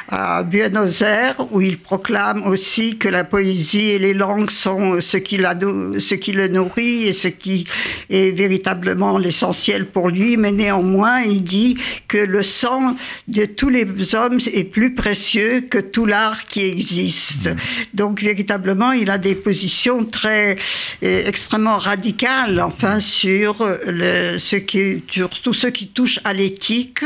à 0.09 0.43
Buenos 0.43 1.01
Aires, 1.01 1.35
où 1.51 1.61
il 1.61 1.77
proclame 1.77 2.45
aussi 2.45 2.97
que 2.97 3.07
la 3.07 3.23
poésie 3.23 3.89
et 3.91 3.99
les 3.99 4.13
langues 4.13 4.49
sont 4.49 5.01
ce 5.01 5.17
qui, 5.17 5.37
la, 5.37 5.53
ce 5.53 6.15
qui 6.15 6.31
le 6.31 6.47
nourrit 6.47 7.07
et 7.07 7.13
ce 7.13 7.27
qui 7.27 7.65
est 8.09 8.31
véritablement 8.31 9.17
l'essentiel 9.17 9.85
pour 9.85 10.09
lui, 10.09 10.37
mais 10.37 10.51
néanmoins, 10.51 11.21
il 11.21 11.43
dit 11.43 11.77
que 12.07 12.17
le 12.17 12.43
sang 12.43 12.95
de 13.39 13.45
tous 13.45 13.69
les 13.69 13.85
hommes 14.15 14.39
est 14.53 14.65
plus 14.65 14.93
précieux 14.93 15.61
que 15.61 15.77
tout 15.77 16.05
l'art 16.05 16.45
qui 16.45 16.61
existe. 16.61 17.47
Mmh. 17.47 17.55
Donc, 17.93 18.21
véritablement, 18.21 18.91
il 18.91 19.09
a 19.09 19.17
des 19.17 19.35
positions 19.35 20.03
très 20.03 20.57
euh, 21.03 21.27
extrêmement 21.27 21.77
radicales, 21.77 22.59
enfin, 22.59 22.99
sur 22.99 23.65
le, 23.87 24.37
ce 24.37 24.57
qui, 24.57 25.03
sur 25.09 25.29
tout 25.29 25.53
ce 25.53 25.67
qui 25.67 25.87
touche 25.87 26.19
à 26.25 26.33
l'éthique. 26.33 27.05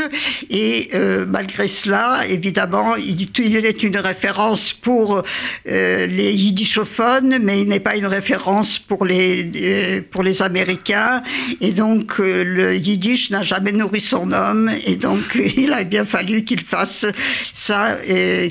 Et 0.50 0.90
euh, 0.94 1.24
malgré 1.28 1.68
cela, 1.68 2.24
évidemment, 2.28 2.96
il, 2.96 3.28
il, 3.38 3.64
est 3.64 3.84
une 3.84 3.98
référence 3.98 4.72
pour 4.72 5.22
euh, 5.68 6.06
les 6.06 6.32
yiddishophones, 6.32 7.38
mais 7.40 7.60
il 7.60 7.68
n'est 7.68 7.80
pas 7.80 7.94
une 7.94 8.06
référence 8.06 8.80
pour 8.80 9.04
les, 9.04 10.02
pour 10.10 10.24
les 10.24 10.42
Américains. 10.42 11.22
Et 11.60 11.70
donc, 11.70 12.18
le 12.18 12.74
yiddish 12.74 13.30
n'a 13.30 13.42
jamais 13.42 13.72
nourri 13.72 14.00
son 14.00 14.32
homme. 14.32 14.72
Et 14.84 14.96
donc, 14.96 15.40
il 15.56 15.72
a 15.72 15.84
bien 15.84 16.04
fallu 16.04 16.23
qu'il 16.24 16.60
fasse 16.60 17.06
ça, 17.52 17.98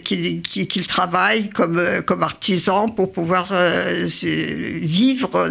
qu'il 0.04 0.88
travaille 0.88 1.50
comme, 1.50 1.82
comme 2.06 2.24
artisan 2.24 2.88
pour 2.88 3.12
pouvoir 3.12 3.50
euh, 3.52 4.08
vivre, 4.82 5.50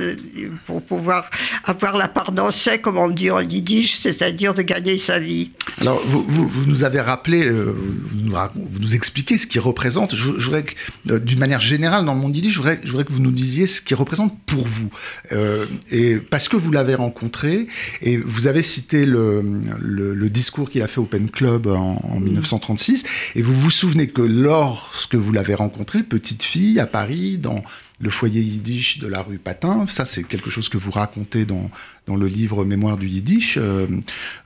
pour 0.66 0.82
pouvoir 0.82 1.30
avoir 1.64 1.96
la 1.96 2.08
part 2.08 2.32
d'ossé, 2.32 2.78
comme 2.78 2.98
on 2.98 3.10
dit 3.10 3.30
en 3.30 3.40
yiddish, 3.40 4.00
c'est-à-dire 4.00 4.54
de 4.54 4.62
gagner 4.62 4.98
sa 4.98 5.18
vie. 5.18 5.50
Alors, 5.80 6.02
vous, 6.06 6.22
vous, 6.22 6.66
nous 6.66 6.84
avez 6.84 7.00
rappelé, 7.00 7.50
vous, 7.50 8.78
nous, 8.80 8.94
expliquez 8.94 9.38
ce 9.38 9.46
qui 9.46 9.58
représente. 9.58 10.14
Je, 10.14 10.30
voudrais 10.30 10.64
que, 10.64 11.18
d'une 11.18 11.38
manière 11.38 11.60
générale, 11.60 12.04
dans 12.04 12.14
le 12.14 12.20
monde 12.20 12.34
yiddish, 12.34 12.52
je 12.52 12.58
voudrais, 12.58 12.80
je 12.84 12.90
voudrais 12.90 13.04
que 13.04 13.12
vous 13.12 13.20
nous 13.20 13.30
disiez 13.30 13.66
ce 13.66 13.80
qui 13.80 13.94
représente 13.94 14.38
pour 14.46 14.66
vous. 14.66 14.90
Euh, 15.32 15.66
et 15.90 16.16
parce 16.16 16.48
que 16.48 16.56
vous 16.56 16.70
l'avez 16.70 16.94
rencontré, 16.94 17.66
et 18.00 18.16
vous 18.16 18.46
avez 18.46 18.62
cité 18.62 19.06
le, 19.06 19.42
le, 19.80 20.30
discours 20.30 20.70
qu'il 20.70 20.82
a 20.82 20.88
fait 20.88 21.00
au 21.00 21.04
Pen 21.04 21.30
Club 21.30 21.66
en, 21.66 22.00
1936, 22.08 23.04
et 23.34 23.42
vous 23.42 23.54
vous 23.54 23.70
souvenez 23.70 24.08
que 24.08 24.22
lorsque 24.22 25.14
vous 25.14 25.32
l'avez 25.32 25.54
rencontré, 25.54 26.02
petite 26.02 26.42
fille 26.42 26.80
à 26.80 26.86
Paris, 26.86 27.38
dans 27.38 27.62
le 28.00 28.10
foyer 28.10 28.40
yiddish 28.40 28.98
de 28.98 29.06
la 29.06 29.22
rue 29.22 29.38
Patin. 29.38 29.86
Ça, 29.88 30.06
c'est 30.06 30.24
quelque 30.24 30.50
chose 30.50 30.68
que 30.68 30.76
vous 30.76 30.90
racontez 30.90 31.44
dans, 31.44 31.70
dans 32.06 32.16
le 32.16 32.26
livre 32.26 32.64
Mémoire 32.64 32.96
du 32.96 33.08
yiddish, 33.08 33.58
euh, 33.60 33.86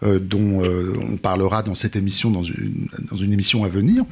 euh, 0.02 0.18
dont 0.18 0.62
euh, 0.62 0.94
on 1.00 1.16
parlera 1.16 1.62
dans 1.62 1.74
cette 1.74 1.96
émission, 1.96 2.30
dans 2.30 2.42
une, 2.42 2.88
dans 3.10 3.16
une 3.16 3.32
émission 3.32 3.64
à 3.64 3.68
venir. 3.68 4.04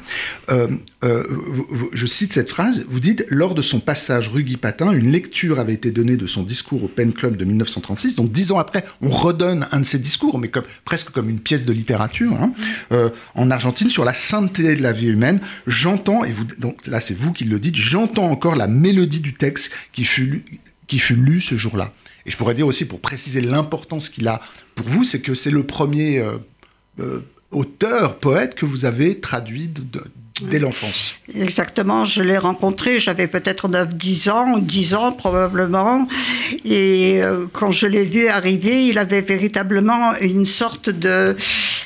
je 0.49 2.07
cite 2.07 2.33
cette 2.33 2.49
phrase, 2.49 2.85
vous 2.89 3.01
dites, 3.01 3.27
lors 3.29 3.55
de 3.55 3.63
son 3.63 3.81
passage 3.81 4.29
rue 4.29 4.45
Guy 4.45 4.57
Patin, 4.57 4.93
une 4.93 5.11
lecture 5.11 5.61
avait 5.61 5.75
été 5.75 5.91
donnée 5.91 6.17
de 6.17 6.27
son 6.27 6.43
discours 6.43 6.85
au 6.85 6.89
Pen 6.89 7.13
Club 7.13 7.37
de 7.37 7.45
1936. 7.45 8.17
Donc 8.17 8.33
dix 8.33 8.51
ans 8.53 8.59
après, 8.59 8.85
on 9.03 9.11
redonne 9.11 9.67
un 9.73 9.81
de 9.81 9.85
ses 9.85 9.99
discours, 9.99 10.39
mais 10.39 10.51
presque 10.85 11.11
comme 11.11 11.29
une 11.29 11.41
pièce 11.41 11.67
de 11.67 11.73
littérature, 11.73 12.33
hein, 12.33 12.53
en 13.35 13.51
Argentine, 13.51 13.89
sur 13.89 14.05
la 14.05 14.15
sainteté 14.15 14.75
de 14.75 14.83
la 14.83 14.93
vie 14.93 15.07
humaine. 15.07 15.41
J'entends, 15.67 16.25
et 16.25 16.33
vous, 16.33 16.45
donc 16.59 16.87
là 16.87 17.01
c'est 17.01 17.17
vous 17.17 17.33
qui 17.33 17.45
le 17.45 17.59
dites, 17.59 17.77
j'entends 17.77 18.31
encore 18.31 18.57
la 18.57 18.67
mélodie 18.67 19.21
du 19.21 19.34
texte 19.37 19.73
qui 19.93 20.05
fut 20.05 20.25
lu, 20.25 20.45
qui 20.87 20.99
fut 20.99 21.17
lu 21.17 21.41
ce 21.41 21.57
jour-là. 21.57 21.93
Et 22.27 22.31
je 22.31 22.37
pourrais 22.37 22.55
dire 22.55 22.67
aussi, 22.67 22.87
pour 22.87 23.01
préciser 23.01 23.41
l'importance 23.41 24.09
qu'il 24.09 24.29
a 24.29 24.41
pour 24.75 24.89
vous, 24.89 25.05
c'est 25.05 25.21
que 25.21 25.35
c'est 25.35 25.51
le 25.51 25.65
premier 25.65 26.19
euh, 26.19 26.39
euh, 27.01 27.21
auteur, 27.51 28.19
poète 28.19 28.55
que 28.55 28.65
vous 28.65 28.85
avez 28.85 29.21
traduit 29.21 29.69
de, 29.69 30.03
dès 30.43 30.59
l'enfance. 30.59 31.15
Exactement, 31.33 32.05
je 32.05 32.21
l'ai 32.21 32.39
rencontré, 32.39 32.99
j'avais 32.99 33.29
peut-être 33.29 33.69
9-10 33.69 34.31
ans, 34.31 34.59
10 34.59 34.95
ans 34.95 35.13
probablement, 35.13 36.09
et 36.65 37.23
euh, 37.23 37.47
quand 37.53 37.71
je 37.71 37.87
l'ai 37.87 38.05
vu 38.05 38.27
arriver, 38.27 38.87
il 38.87 38.99
avait 38.99 39.21
véritablement 39.21 40.17
une 40.21 40.45
sorte 40.45 40.91
de, 40.91 41.37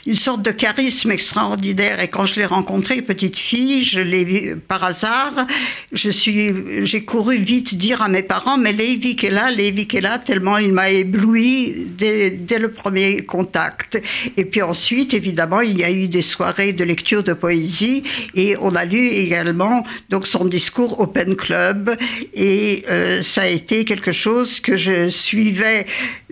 une 0.07 0.14
sorte 0.14 0.40
de 0.40 0.50
charisme 0.50 1.11
extraordinaire, 1.11 2.00
et 2.00 2.09
quand 2.09 2.25
je 2.25 2.37
l'ai 2.37 2.47
rencontré, 2.47 3.02
petite 3.02 3.37
fille, 3.37 3.85
je 3.85 4.00
l'ai 4.00 4.55
par 4.67 4.83
hasard, 4.83 5.47
je 5.93 6.09
suis, 6.09 6.87
j'ai 6.87 7.05
couru 7.05 7.37
vite 7.37 7.75
dire 7.75 8.00
à 8.00 8.09
mes 8.09 8.23
parents, 8.23 8.57
mais 8.57 8.73
Lévi 8.73 9.17
est 9.23 9.31
là, 9.31 9.50
Lévi 9.50 9.87
est 9.93 10.00
là, 10.00 10.19
tellement 10.19 10.57
il 10.57 10.73
m'a 10.73 10.88
ébloui 10.88 11.87
dès, 11.99 12.31
dès 12.31 12.59
le 12.59 12.71
premier 12.71 13.25
contact. 13.25 14.00
Et 14.37 14.45
puis 14.45 14.62
ensuite, 14.62 15.12
évidemment, 15.12 15.61
il 15.61 15.78
y 15.78 15.85
a 15.85 15.90
eu 15.90 16.09
des 16.09 16.23
soirées 16.23 16.73
de 16.73 16.85
lecture 16.85 17.23
de 17.23 17.33
poésie, 17.33 18.02
et 18.38 18.57
on 18.61 18.76
a 18.76 18.85
lu 18.85 19.09
également 19.09 19.83
donc 20.11 20.28
son 20.28 20.45
discours 20.45 21.00
Open 21.00 21.35
Club. 21.35 21.97
Et 22.35 22.85
euh, 22.88 23.21
ça 23.21 23.42
a 23.42 23.47
été 23.49 23.85
quelque 23.85 24.12
chose 24.12 24.61
que 24.61 24.76
je 24.76 25.09
suivais 25.09 25.87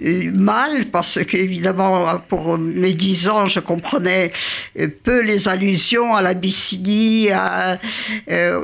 euh, 0.04 0.30
mal 0.32 0.86
parce 0.92 1.18
qu'évidemment, 1.24 2.20
pour 2.28 2.58
mes 2.58 2.94
dix 2.94 3.28
ans, 3.28 3.46
je 3.46 3.58
comprenais 3.58 4.30
euh, 4.78 4.86
peu 5.02 5.20
les 5.20 5.48
allusions 5.48 6.14
à 6.14 6.22
l'Abyssinie 6.22 7.28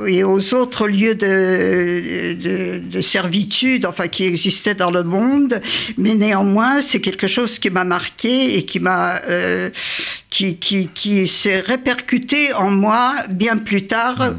et 0.07 0.23
aux 0.23 0.53
autres 0.53 0.87
lieux 0.87 1.15
de, 1.15 2.79
de, 2.79 3.01
servitude, 3.01 3.85
enfin 3.85 4.07
qui 4.07 4.23
existaient 4.23 4.73
dans 4.73 4.91
le 4.91 5.03
monde. 5.03 5.61
Mais 5.97 6.15
néanmoins, 6.15 6.81
c'est 6.81 7.01
quelque 7.01 7.27
chose 7.27 7.59
qui 7.59 7.69
m'a 7.69 7.83
marqué 7.83 8.57
et 8.57 8.63
qui 8.63 8.79
m'a 8.79 9.19
qui, 10.33 10.57
qui, 10.57 10.87
qui 10.87 11.27
s'est 11.27 11.59
répercuté 11.59 12.53
en 12.53 12.71
moi 12.71 13.13
bien 13.29 13.55
plus 13.57 13.85
tard 13.85 14.33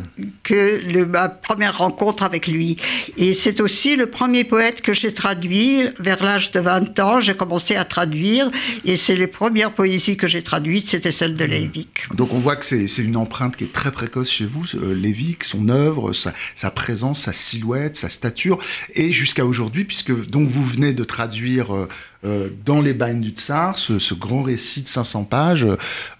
que 0.45 0.81
le, 0.87 1.07
ma 1.07 1.29
première 1.29 1.79
rencontre 1.79 2.23
avec 2.23 2.47
lui. 2.47 2.77
Et 3.17 3.35
c'est 3.35 3.61
aussi 3.61 3.97
le 3.97 4.07
premier 4.07 4.45
poète 4.45 4.81
que 4.83 4.93
j'ai 4.93 5.13
traduit 5.13 5.89
vers 5.99 6.23
l'âge 6.23 6.53
de 6.53 6.61
20 6.61 6.99
ans. 7.01 7.21
J'ai 7.21 7.35
commencé 7.35 7.75
à 7.75 7.85
traduire 7.85 8.51
et 8.85 8.97
c'est 8.97 9.17
les 9.17 9.27
premières 9.27 9.73
poésies 9.73 10.17
que 10.17 10.29
j'ai 10.29 10.43
traduites, 10.43 10.91
c'était 10.91 11.13
celle 11.13 11.35
de 11.35 11.45
Lévique. 11.45 12.05
Donc 12.15 12.33
on 12.33 12.39
voit 12.39 12.57
que 12.57 12.65
c'est 12.65 13.03
une 13.03 13.17
empreinte 13.17 13.57
qui 13.57 13.65
est 13.65 13.73
très 13.73 13.91
précoce 13.91 14.31
chez 14.31 14.47
vous, 14.47 14.65
euh, 14.75 14.95
son 15.41 15.69
œuvre, 15.69 16.13
sa, 16.13 16.33
sa, 16.55 16.71
présence, 16.71 17.21
sa 17.21 17.33
silhouette, 17.33 17.97
sa 17.97 18.11
stature, 18.11 18.59
et 18.95 19.13
jusqu'à 19.13 19.47
aujourd'hui, 19.47 19.85
puisque 19.85 20.13
donc 20.29 20.51
vous 20.51 20.65
venez 20.65 20.93
de 20.93 21.05
traduire 21.05 21.75
euh, 21.75 21.89
euh, 22.25 22.49
dans 22.65 22.81
les 22.81 22.95
Bains 22.95 23.15
du 23.15 23.31
Tsar, 23.31 23.79
ce, 23.79 24.15
grand 24.15 24.43
récit 24.43 24.83
de 24.83 24.87
500 24.87 25.25
pages, 25.25 25.67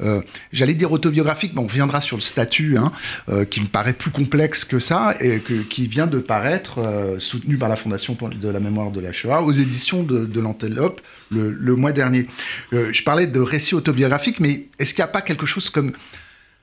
euh, 0.03 0.21
j'allais 0.53 0.75
dire 0.75 0.93
autobiographique, 0.93 1.53
mais 1.55 1.61
on 1.61 1.67
reviendra 1.67 2.01
sur 2.01 2.17
le 2.17 2.23
statut, 2.23 2.77
hein, 2.77 2.93
euh, 3.29 3.45
qui 3.45 3.61
me 3.61 3.67
paraît 3.67 3.95
plus 3.95 4.11
complexe 4.15 4.65
que 4.65 4.79
ça, 4.79 5.15
et 5.21 5.41
qui 5.69 5.87
vient 5.87 6.07
de 6.07 6.19
paraître, 6.19 6.81
soutenu 7.19 7.57
par 7.57 7.69
la 7.69 7.77
Fondation 7.77 8.17
de 8.21 8.49
la 8.49 8.61
mémoire 8.61 8.91
de 8.91 9.01
la 9.01 9.13
Shoah, 9.13 9.43
aux 9.43 9.53
éditions 9.53 10.03
de, 10.03 10.41
l'Antelope 10.41 11.01
le, 11.31 11.77
mois 11.77 11.93
dernier. 11.93 12.27
je 12.73 13.03
parlais 13.03 13.27
de 13.27 13.41
récit 13.41 13.75
autobiographique, 13.75 14.41
mais 14.41 14.69
est-ce 14.79 14.95
qu'il 14.95 15.03
n'y 15.03 15.09
a 15.09 15.13
pas 15.13 15.23
quelque 15.23 15.47
chose 15.47 15.69
comme 15.69 15.93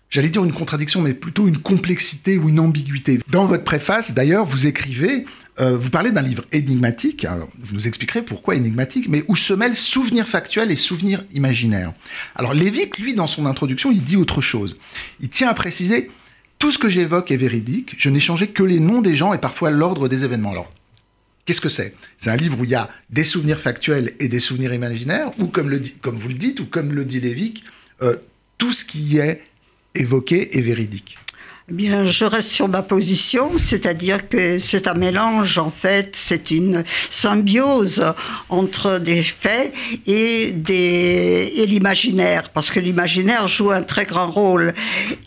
j'allais 0.09 0.29
dire 0.29 0.43
une 0.43 0.53
contradiction, 0.53 1.01
mais 1.01 1.13
plutôt 1.13 1.47
une 1.47 1.57
complexité 1.57 2.37
ou 2.37 2.49
une 2.49 2.59
ambiguïté? 2.59 3.19
Dans 3.29 3.45
votre 3.45 3.63
préface, 3.63 4.13
d'ailleurs, 4.13 4.45
vous 4.45 4.67
écrivez 4.67 5.25
euh, 5.59 5.77
vous 5.77 5.89
parlez 5.89 6.11
d'un 6.11 6.21
livre 6.21 6.45
énigmatique, 6.51 7.27
vous 7.61 7.75
nous 7.75 7.87
expliquerez 7.87 8.21
pourquoi 8.21 8.55
énigmatique, 8.55 9.07
mais 9.09 9.23
où 9.27 9.35
se 9.35 9.53
mêlent 9.53 9.75
souvenirs 9.75 10.27
factuels 10.27 10.71
et 10.71 10.75
souvenirs 10.75 11.23
imaginaires. 11.33 11.93
Alors 12.35 12.53
Lévique, 12.53 12.97
lui, 12.97 13.13
dans 13.13 13.27
son 13.27 13.45
introduction, 13.45 13.91
il 13.91 14.01
dit 14.01 14.15
autre 14.15 14.41
chose. 14.41 14.77
Il 15.19 15.29
tient 15.29 15.49
à 15.49 15.53
préciser, 15.53 16.09
tout 16.61 16.71
ce 16.71 16.77
que 16.77 16.91
j'évoque 16.91 17.31
est 17.31 17.37
véridique, 17.37 17.95
je 17.97 18.07
n'ai 18.11 18.19
changé 18.19 18.47
que 18.47 18.61
les 18.61 18.79
noms 18.79 19.01
des 19.01 19.15
gens 19.15 19.33
et 19.33 19.39
parfois 19.39 19.71
l'ordre 19.71 20.07
des 20.07 20.23
événements. 20.23 20.51
Alors, 20.51 20.69
qu'est-ce 21.43 21.59
que 21.59 21.69
c'est? 21.69 21.95
C'est 22.19 22.29
un 22.29 22.35
livre 22.35 22.59
où 22.59 22.63
il 22.63 22.69
y 22.69 22.75
a 22.75 22.87
des 23.09 23.23
souvenirs 23.23 23.59
factuels 23.59 24.13
et 24.19 24.27
des 24.27 24.39
souvenirs 24.39 24.71
imaginaires, 24.71 25.31
ou 25.39 25.47
comme, 25.47 25.65
vous 25.65 26.27
le 26.27 26.35
dites, 26.35 26.59
ou 26.59 26.67
comme 26.67 26.93
le 26.93 27.03
dit 27.03 27.19
Lévique, 27.19 27.63
euh, 28.03 28.15
tout 28.59 28.71
ce 28.71 28.85
qui 28.85 29.17
est 29.17 29.41
évoquée 29.95 30.55
et 30.55 30.61
véridique 30.61 31.17
bien, 31.71 32.05
je 32.05 32.25
reste 32.25 32.49
sur 32.49 32.67
ma 32.67 32.81
position, 32.81 33.51
c'est-à-dire 33.57 34.27
que 34.27 34.59
c'est 34.59 34.87
un 34.87 34.93
mélange, 34.93 35.57
en 35.57 35.71
fait, 35.71 36.11
c'est 36.15 36.51
une 36.51 36.83
symbiose 37.09 38.03
entre 38.49 38.99
des 38.99 39.21
faits 39.21 39.73
et, 40.05 40.51
des, 40.51 41.53
et 41.55 41.65
l'imaginaire, 41.65 42.49
parce 42.49 42.69
que 42.69 42.79
l'imaginaire 42.79 43.47
joue 43.47 43.71
un 43.71 43.83
très 43.83 44.05
grand 44.05 44.29
rôle. 44.29 44.73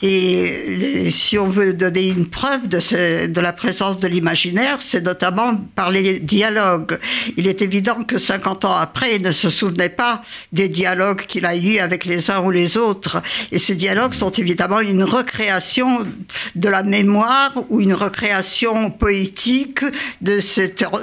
Et 0.02 1.10
si 1.10 1.38
on 1.38 1.48
veut 1.48 1.72
donner 1.72 2.08
une 2.08 2.26
preuve 2.26 2.68
de, 2.68 2.80
ce, 2.80 3.26
de 3.26 3.40
la 3.40 3.52
présence 3.52 3.98
de 3.98 4.06
l'imaginaire, 4.08 4.78
c'est 4.80 5.02
notamment 5.02 5.56
par 5.74 5.90
les 5.90 6.18
dialogues. 6.18 6.98
Il 7.36 7.46
est 7.46 7.62
évident 7.62 8.04
que 8.04 8.18
50 8.18 8.64
ans 8.66 8.76
après, 8.76 9.16
il 9.16 9.22
ne 9.22 9.32
se 9.32 9.50
souvenait 9.50 9.88
pas 9.88 10.22
des 10.52 10.68
dialogues 10.68 11.26
qu'il 11.26 11.46
a 11.46 11.56
eus 11.56 11.78
avec 11.78 12.04
les 12.04 12.30
uns 12.30 12.40
ou 12.40 12.50
les 12.50 12.76
autres. 12.76 13.22
Et 13.50 13.58
ces 13.58 13.74
dialogues 13.74 14.14
sont 14.14 14.30
évidemment 14.30 14.80
une 14.80 15.04
recréation 15.04 16.06
de 16.54 16.68
la 16.68 16.82
mémoire 16.82 17.52
ou 17.68 17.80
une 17.80 17.94
recréation 17.94 18.90
poétique 18.90 19.84
de, 20.20 20.40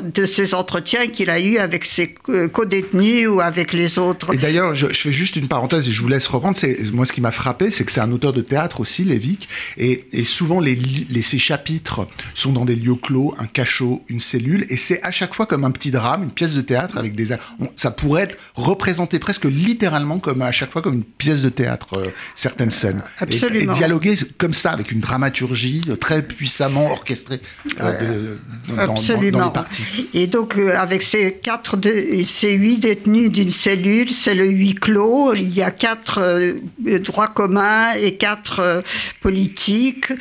de 0.02 0.26
ces 0.26 0.54
entretiens 0.54 1.08
qu'il 1.08 1.30
a 1.30 1.40
eus 1.40 1.58
avec 1.58 1.86
ses 1.86 2.14
co-détenus 2.52 3.28
ou 3.28 3.42
avec 3.42 3.74
les 3.74 4.00
autres. 4.00 4.34
Et 4.34 4.38
d'ailleurs, 4.38 4.76
je, 4.76 4.88
fais 4.88 5.12
juste 5.12 5.36
une 5.36 5.48
parenthèse 5.48 5.88
et 5.88 5.92
je 5.92 6.02
vous 6.02 6.08
laisse 6.08 6.28
reprendre. 6.28 6.58
Moi, 6.94 7.06
ce 7.06 7.14
qui 7.14 7.22
m'a 7.22 7.32
frappé, 7.32 7.72
c'est 7.72 7.84
que 7.84 7.92
c'est 7.92 8.02
un 8.02 8.12
auteur 8.12 8.34
de 8.34 8.42
théâtre 8.42 8.80
aussi, 8.80 9.04
Lévic, 9.04 9.48
et, 9.78 10.06
et 10.12 10.24
souvent 10.24 10.60
les, 10.60 10.76
les, 10.76 11.22
ces 11.22 11.38
chapitres 11.38 12.08
sont 12.34 12.52
dans 12.52 12.66
des 12.66 12.76
lieux 12.76 12.96
clos, 12.96 13.34
un 13.38 13.46
cachot, 13.46 14.04
une 14.10 14.20
cellule, 14.20 14.66
et 14.70 14.78
c'est 14.78 15.02
à 15.04 15.12
chaque 15.12 15.34
fois 15.34 15.46
comme 15.46 15.64
un 15.64 15.72
petit 15.72 15.92
drame, 15.92 16.24
une 16.24 16.32
pièce 16.32 16.54
de 16.54 16.62
théâtre 16.62 16.98
avec 16.98 17.16
des... 17.16 17.36
ça 17.76 17.92
pourrait 17.92 18.24
être 18.24 18.38
représenté 18.56 19.20
presque 19.20 19.46
littéralement 19.46 20.20
comme 20.20 20.42
à 20.42 20.52
chaque 20.52 20.72
fois 20.72 20.82
comme 20.82 20.96
une 20.96 21.04
pièce 21.04 21.42
de 21.42 21.50
théâtre, 21.50 21.98
euh, 21.98 22.08
certaines 22.36 22.72
scènes. 22.72 23.02
Absolument. 23.20 23.74
Et, 23.74 23.76
dialoguer 23.76 24.16
comme 24.38 24.54
ça, 24.54 24.72
avec 24.72 24.92
une 24.92 25.02
dramaturgie 25.22 25.82
très 26.00 26.22
puissamment 26.24 26.92
orchestrée 26.92 27.40
euh, 27.80 28.36
dans, 28.68 28.96
les 29.20 29.32
parties. 29.32 29.84
Et 30.14 30.28
donc, 30.28 30.58
euh, 30.58 30.76
avec 30.76 31.04
ces, 31.04 31.34
quatre 31.34 31.78
ces 32.26 32.54
huit 32.54 32.80
détenus 32.80 33.32
d'une 33.32 33.52
cellule, 33.52 34.10
c'est 34.10 34.34
le 34.34 34.46
huis 34.46 34.74
clos. 34.74 35.34
Il 35.34 35.54
y 35.54 35.62
a 35.62 35.72
quatre 35.72 36.56
droits 37.00 37.28
communs 37.28 37.94
et 37.94 38.16
quatre 38.16 38.84
politiques. 39.22 40.12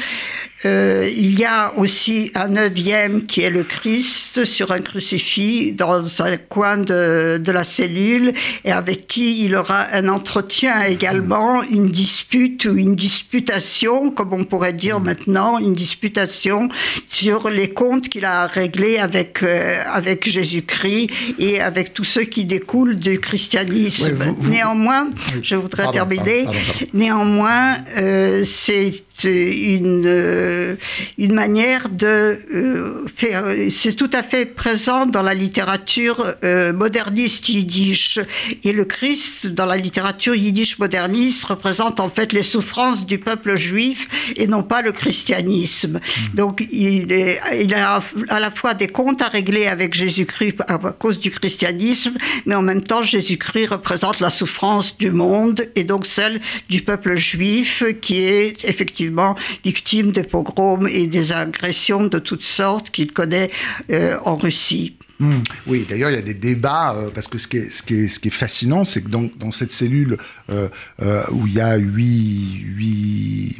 Euh, 0.67 1.11
il 1.17 1.39
y 1.39 1.47
a 1.47 1.73
aussi 1.79 2.31
un 2.35 2.49
neuvième 2.49 3.25
qui 3.25 3.41
est 3.41 3.51
le 3.51 3.65
Christ 3.65 4.45
sur 4.45 4.73
un 4.73 4.81
crucifix 4.81 5.73
dans 5.73 6.23
un 6.23 6.37
coin 6.37 6.77
de, 6.77 7.41
de, 7.43 7.53
la 7.53 7.65
cellule 7.65 8.35
et 8.67 8.73
avec 8.73 9.07
qui 9.07 9.45
il 9.45 9.57
aura 9.57 9.87
un 9.93 10.09
entretien 10.09 10.83
également, 10.83 11.63
une 11.63 11.89
dispute 11.89 12.67
ou 12.67 12.77
une 12.77 12.95
disputation, 12.95 14.11
comme 14.11 14.35
on 14.35 14.45
pourrait 14.45 14.75
dire 14.75 15.01
maintenant, 15.01 15.59
une 15.59 15.75
disputation 15.75 16.69
sur 17.09 17.49
les 17.49 17.71
comptes 17.71 18.11
qu'il 18.11 18.27
a 18.27 18.47
réglés 18.47 18.99
avec, 18.99 19.43
euh, 19.43 19.83
avec 19.91 20.29
Jésus-Christ 20.29 21.11
et 21.39 21.61
avec 21.63 21.95
tous 21.95 22.05
ceux 22.05 22.25
qui 22.25 22.45
découlent 22.45 22.97
du 22.97 23.19
christianisme. 23.19 24.37
Néanmoins, 24.43 25.09
je 25.43 25.57
voudrais 25.57 25.91
terminer, 25.91 26.47
néanmoins, 26.93 27.79
euh, 27.97 28.45
c'est 28.45 29.03
une, 29.25 30.05
euh, 30.07 30.77
une 31.19 31.35
manière 31.35 31.89
de 31.89 32.07
euh, 32.07 33.07
faire. 33.15 33.45
C'est 33.71 33.95
tout 33.95 34.11
à 34.13 34.23
fait 34.23 34.47
présent 34.47 35.07
dans 35.07 35.23
la 35.23 35.35
littérature 35.35 36.35
euh, 36.45 36.73
moderniste 36.73 37.49
yiddish. 37.49 38.19
Et 38.65 38.73
le 38.73 38.85
Christ, 38.85 39.47
dans 39.47 39.67
la 39.67 39.77
littérature 39.77 40.35
yiddish 40.35 40.79
moderniste, 40.79 41.45
représente 41.45 42.01
en 42.01 42.09
fait 42.09 42.33
les 42.33 42.43
souffrances 42.43 43.07
du 43.07 43.19
peuple 43.19 43.57
juif 43.57 44.33
et 44.37 44.47
non 44.47 44.63
pas 44.63 44.83
le 44.83 44.93
christianisme. 44.93 45.99
Hmm. 45.99 46.37
Donc 46.37 46.67
il, 46.71 47.13
est, 47.13 47.41
il 47.61 47.75
a 47.75 48.01
à 48.29 48.41
la 48.41 48.51
fois 48.51 48.75
des 48.75 48.89
comptes 48.89 49.23
à 49.23 49.29
régler 49.29 49.67
avec 49.67 49.95
Jésus-Christ 49.95 50.57
à 50.69 50.79
cause 50.79 51.19
du 51.19 51.31
christianisme, 51.31 52.15
mais 52.47 52.55
en 52.55 52.63
même 52.63 52.83
temps 52.83 53.03
Jésus-Christ 53.03 53.67
représente 53.67 54.21
la 54.21 54.31
souffrance 54.31 54.97
du 54.99 55.11
monde 55.11 55.67
et 55.75 55.85
donc 55.85 56.07
celle 56.07 56.41
du 56.69 56.83
peuple 56.83 57.17
juif 57.17 57.83
qui 58.01 58.21
est 58.21 58.57
effectivement 58.65 59.10
victime 59.65 60.13
des 60.13 60.23
pogroms 60.23 60.87
et 60.89 61.07
des 61.07 61.33
agressions 61.33 62.07
de 62.07 62.19
toutes 62.19 62.43
sortes 62.43 62.91
qu'il 62.91 63.13
connaît 63.13 63.51
euh, 63.91 64.17
en 64.25 64.37
Russie. 64.37 64.97
Hmm. 65.19 65.43
Oui, 65.67 65.87
d'ailleurs, 65.89 66.11
il 66.11 66.15
y 66.15 66.19
a 66.19 66.23
des 66.23 66.35
débats, 66.35 66.95
euh, 66.95 67.11
parce 67.15 67.29
que 67.29 67.37
ce 67.37 67.47
qui 67.47 67.59
est, 67.59 67.71
ce 67.71 67.83
qui 67.83 67.95
est, 67.95 68.09
ce 68.09 68.19
qui 68.19 68.29
est 68.29 68.33
fascinant, 68.33 68.85
c'est 68.85 69.03
que 69.03 69.09
dans, 69.09 69.29
dans, 69.37 69.51
cette 69.51 69.71
cellule 69.71 70.17
euh, 70.51 70.69
où 71.31 71.47
il 71.47 71.53
y 71.53 71.61
a 71.61 71.77
huit, 71.77 72.65
huit, 72.75 73.59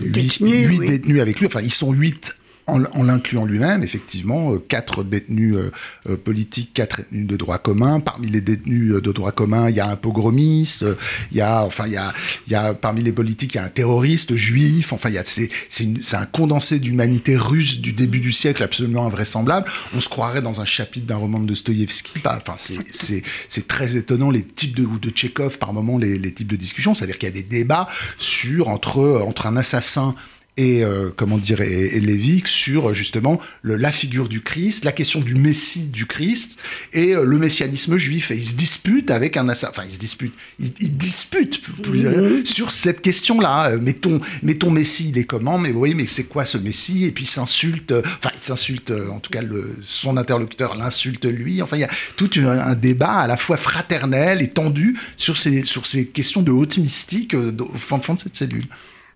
détenus, 0.00 0.78
détenus 0.80 1.20
avec 1.20 1.38
lui, 1.38 1.46
enfin, 1.46 1.60
ils 1.60 1.72
sont 1.72 1.92
huit 1.92 2.34
en, 2.72 3.02
l'incluant 3.02 3.44
lui-même, 3.44 3.82
effectivement, 3.82 4.54
euh, 4.54 4.58
quatre 4.58 5.04
détenus 5.04 5.56
euh, 5.56 5.72
euh, 6.08 6.16
politiques, 6.16 6.72
quatre 6.74 6.98
détenus 6.98 7.26
de 7.26 7.36
droit 7.36 7.58
commun. 7.58 8.00
Parmi 8.00 8.28
les 8.28 8.40
détenus 8.40 8.94
de 8.94 9.12
droit 9.12 9.32
commun, 9.32 9.68
il 9.68 9.76
y 9.76 9.80
a 9.80 9.88
un 9.88 9.96
pogromiste, 9.96 10.84
il 11.30 11.36
y 11.36 11.40
a, 11.40 11.64
enfin, 11.64 11.84
il 11.86 11.92
y 11.92 11.96
a, 11.96 12.12
il 12.46 12.52
y 12.52 12.56
a 12.56 12.74
parmi 12.74 13.02
les 13.02 13.12
politiques, 13.12 13.54
il 13.54 13.56
y 13.58 13.60
a 13.60 13.64
un 13.64 13.68
terroriste 13.68 14.34
juif. 14.36 14.92
Enfin, 14.92 15.10
il 15.10 15.14
y 15.14 15.18
a, 15.18 15.24
c'est, 15.24 15.50
c'est, 15.68 16.16
un 16.16 16.26
condensé 16.26 16.78
d'humanité 16.78 17.36
russe 17.36 17.80
du 17.80 17.92
début 17.92 18.20
du 18.20 18.32
siècle 18.32 18.62
absolument 18.62 19.06
invraisemblable. 19.06 19.70
On 19.94 20.00
se 20.00 20.08
croirait 20.08 20.42
dans 20.42 20.60
un 20.60 20.64
chapitre 20.64 21.06
d'un 21.06 21.16
roman 21.16 21.40
de 21.40 21.46
Dostoïevski. 21.46 22.20
Enfin, 22.24 22.54
c'est, 22.56 23.68
très 23.68 23.96
étonnant 23.96 24.30
les 24.30 24.42
types 24.42 24.76
de 24.76 24.84
ou 24.84 24.98
de 24.98 25.10
Tchekhov 25.10 25.58
par 25.58 25.72
moment 25.72 25.98
les, 25.98 26.18
les 26.18 26.32
types 26.32 26.48
de 26.48 26.56
discussions. 26.56 26.94
C'est-à-dire 26.94 27.18
qu'il 27.18 27.28
y 27.28 27.32
a 27.32 27.34
des 27.34 27.42
débats 27.42 27.88
sur 28.18 28.68
entre 28.68 29.22
entre 29.26 29.46
un 29.46 29.56
assassin 29.56 30.14
et 30.58 30.84
euh, 30.84 31.10
comment 31.16 31.38
dire 31.38 31.62
et, 31.62 31.98
Lévique 32.00 32.46
sur 32.46 32.92
justement 32.92 33.40
le, 33.62 33.76
la 33.76 33.90
figure 33.90 34.28
du 34.28 34.42
Christ, 34.42 34.84
la 34.84 34.92
question 34.92 35.20
du 35.20 35.34
Messie 35.34 35.86
du 35.86 36.04
Christ 36.04 36.58
et 36.92 37.14
euh, 37.14 37.24
le 37.24 37.38
messianisme 37.38 37.96
juif. 37.96 38.30
Et 38.30 38.36
ils 38.36 38.48
se 38.48 38.54
disputent 38.54 39.10
avec 39.10 39.38
un 39.38 39.48
assassin. 39.48 39.70
Enfin, 39.70 39.84
ils 39.86 39.94
se 39.94 39.98
disputent. 39.98 40.34
Ils, 40.58 40.96
disputent 40.96 41.62
mhm. 41.88 42.44
sur 42.44 42.70
cette 42.70 43.00
question-là. 43.00 43.70
Euh, 43.70 43.78
mais 43.80 43.94
ton, 43.94 44.20
mais 44.42 44.54
ton 44.54 44.70
Messie, 44.70 45.08
il 45.08 45.18
est 45.18 45.24
comment? 45.24 45.56
Mais 45.56 45.70
oui, 45.70 45.94
mais 45.94 46.06
c'est 46.06 46.24
quoi 46.24 46.44
ce 46.44 46.58
Messie? 46.58 47.06
Et 47.06 47.12
puis 47.12 47.24
il 47.24 47.28
s'insulte. 47.28 47.92
Enfin, 47.92 48.30
il 48.36 48.42
s'insulte. 48.42 48.90
En 48.90 49.20
tout 49.20 49.30
cas, 49.30 49.42
le, 49.42 49.76
son 49.82 50.18
interlocuteur 50.18 50.74
l'insulte 50.74 51.24
lui. 51.24 51.62
Enfin, 51.62 51.78
il 51.78 51.80
y 51.80 51.84
a 51.84 51.90
tout 52.16 52.30
un, 52.36 52.74
débat 52.74 53.20
à 53.20 53.26
la 53.26 53.36
fois 53.38 53.56
fraternel 53.56 54.42
et 54.42 54.48
tendu 54.48 54.98
sur 55.16 55.36
ces 55.36 55.64
sur 55.64 55.86
ces 55.86 56.06
questions 56.06 56.42
de 56.42 56.50
haute 56.50 56.76
mystique 56.78 57.34
au 57.34 57.78
fond 57.78 58.14
de 58.14 58.20
cette 58.20 58.36
cellule. 58.36 58.66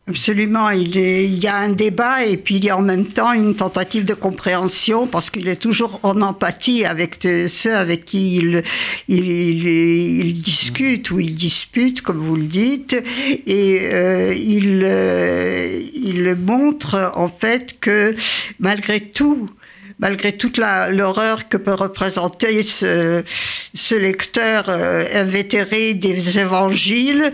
Absolument, 0.09 0.71
il, 0.71 0.95
il, 0.95 1.43
y 1.43 1.49
a 1.49 1.57
un 1.57 1.71
débat 1.71 2.25
et 2.25 2.37
puis 2.37 2.59
il 2.59 2.65
y 2.65 2.71
a 2.71 2.77
en 2.77 2.83
même 2.83 3.09
temps 3.09 3.33
une 3.33 3.57
tentative 3.57 4.05
de 4.05 4.15
compréhension 4.15 5.09
parce 5.09 5.31
qu'il 5.31 5.49
est 5.49 5.57
toujours 5.57 5.99
en 6.05 6.21
empathie 6.21 6.85
avec 6.85 7.27
ceux 7.49 7.75
avec 7.75 8.05
qui 8.05 8.37
il, 8.37 8.63
il, 9.09 9.67
il 9.67 10.43
discute 10.43 11.11
ou 11.11 11.19
il 11.19 11.35
dispute, 11.35 12.03
comme 12.03 12.25
vous 12.25 12.37
le 12.37 12.45
dites, 12.45 12.95
et 13.49 13.81
euh, 13.83 14.33
il, 14.33 14.83
euh, 14.85 15.83
il 15.93 16.37
montre 16.37 17.11
en 17.17 17.27
fait 17.27 17.81
que 17.81 18.15
malgré 18.61 19.01
tout, 19.01 19.49
malgré 19.99 20.37
toute 20.37 20.59
l'horreur 20.59 21.49
que 21.49 21.57
peut 21.57 21.75
représenter 21.75 22.63
ce, 22.63 23.23
ce 23.73 23.95
lecteur 23.95 24.67
euh, 24.69 25.05
invétéré 25.15 25.95
des 25.95 26.39
évangiles, 26.39 27.33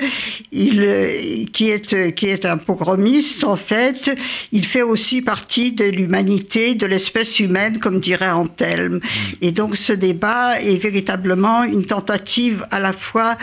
il, 0.53 1.49
qui, 1.53 1.71
est, 1.71 2.15
qui 2.15 2.27
est 2.27 2.45
un 2.45 2.59
pogromiste 2.59 3.45
en 3.45 3.57
fait, 3.57 4.17
il 4.53 4.65
fait 4.65 4.83
aussi 4.83 5.23
partie 5.23 5.73
de 5.73 5.85
l'humanité, 5.85 6.75
de 6.75 6.87
l'espèce 6.87 7.41
humaine, 7.41 7.79
comme 7.79 8.01
dirait 8.01 8.31
Antelme. 8.31 9.01
Et 9.41 9.51
donc 9.51 9.77
ce 9.77 9.93
débat 9.93 10.61
est 10.61 10.77
véritablement 10.77 11.65
une 11.65 11.85
tentative 11.85 12.65
à 12.71 12.79
la 12.79 12.93
fois 12.93 13.37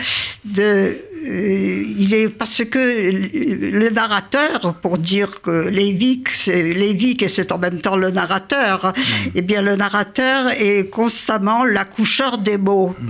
de 0.44 0.96
il 1.22 2.14
est 2.14 2.28
parce 2.28 2.64
que 2.64 2.78
le 2.78 3.90
narrateur, 3.90 4.74
pour 4.80 4.98
dire 4.98 5.40
que 5.42 5.68
Lévique, 5.68 6.28
c'est 6.30 6.72
Lévique 6.74 7.22
et 7.22 7.28
c'est 7.28 7.52
en 7.52 7.58
même 7.58 7.80
temps 7.80 7.96
le 7.96 8.10
narrateur, 8.10 8.92
mm. 8.96 9.02
eh 9.34 9.42
bien 9.42 9.62
le 9.62 9.76
narrateur 9.76 10.50
est 10.58 10.88
constamment 10.90 11.64
l'accoucheur 11.64 12.38
des 12.38 12.58
mots. 12.58 12.94
Mm. 12.98 13.08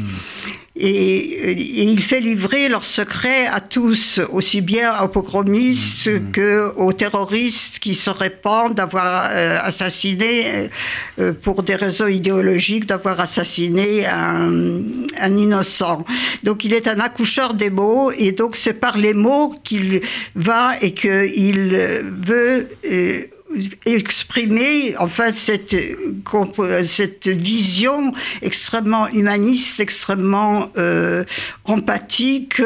Et, 0.82 1.82
il 1.82 2.00
fait 2.00 2.20
livrer 2.20 2.68
leurs 2.68 2.84
secrets 2.84 3.46
à 3.46 3.60
tous, 3.60 4.20
aussi 4.32 4.60
bien 4.62 4.98
aux 5.00 5.08
pogromistes 5.08 6.06
mmh. 6.06 6.32
qu'aux 6.32 6.92
terroristes 6.92 7.78
qui 7.78 7.94
se 7.94 8.10
répandent 8.10 8.74
d'avoir 8.74 9.28
euh, 9.30 9.58
assassiné, 9.62 10.46
euh, 10.46 10.68
euh, 11.18 11.32
pour 11.32 11.62
des 11.62 11.74
raisons 11.74 12.06
idéologiques, 12.06 12.86
d'avoir 12.86 13.20
assassiné 13.20 14.06
un, 14.06 14.82
un, 15.20 15.36
innocent. 15.36 16.04
Donc 16.44 16.64
il 16.64 16.72
est 16.72 16.88
un 16.88 17.00
accoucheur 17.00 17.54
des 17.54 17.70
mots, 17.70 18.10
et 18.12 18.32
donc 18.32 18.56
c'est 18.56 18.74
par 18.74 18.96
les 18.96 19.14
mots 19.14 19.54
qu'il 19.62 20.00
va 20.34 20.72
et 20.80 20.92
qu'il 20.92 21.76
veut 22.20 22.68
exprimer 23.86 24.94
fait 25.08 25.36
cette, 25.36 25.76
cette 26.84 27.28
vision 27.28 28.12
extrêmement 28.42 29.08
humaniste, 29.08 29.80
extrêmement 29.80 30.70
euh, 30.76 31.24
empathique 31.64 32.62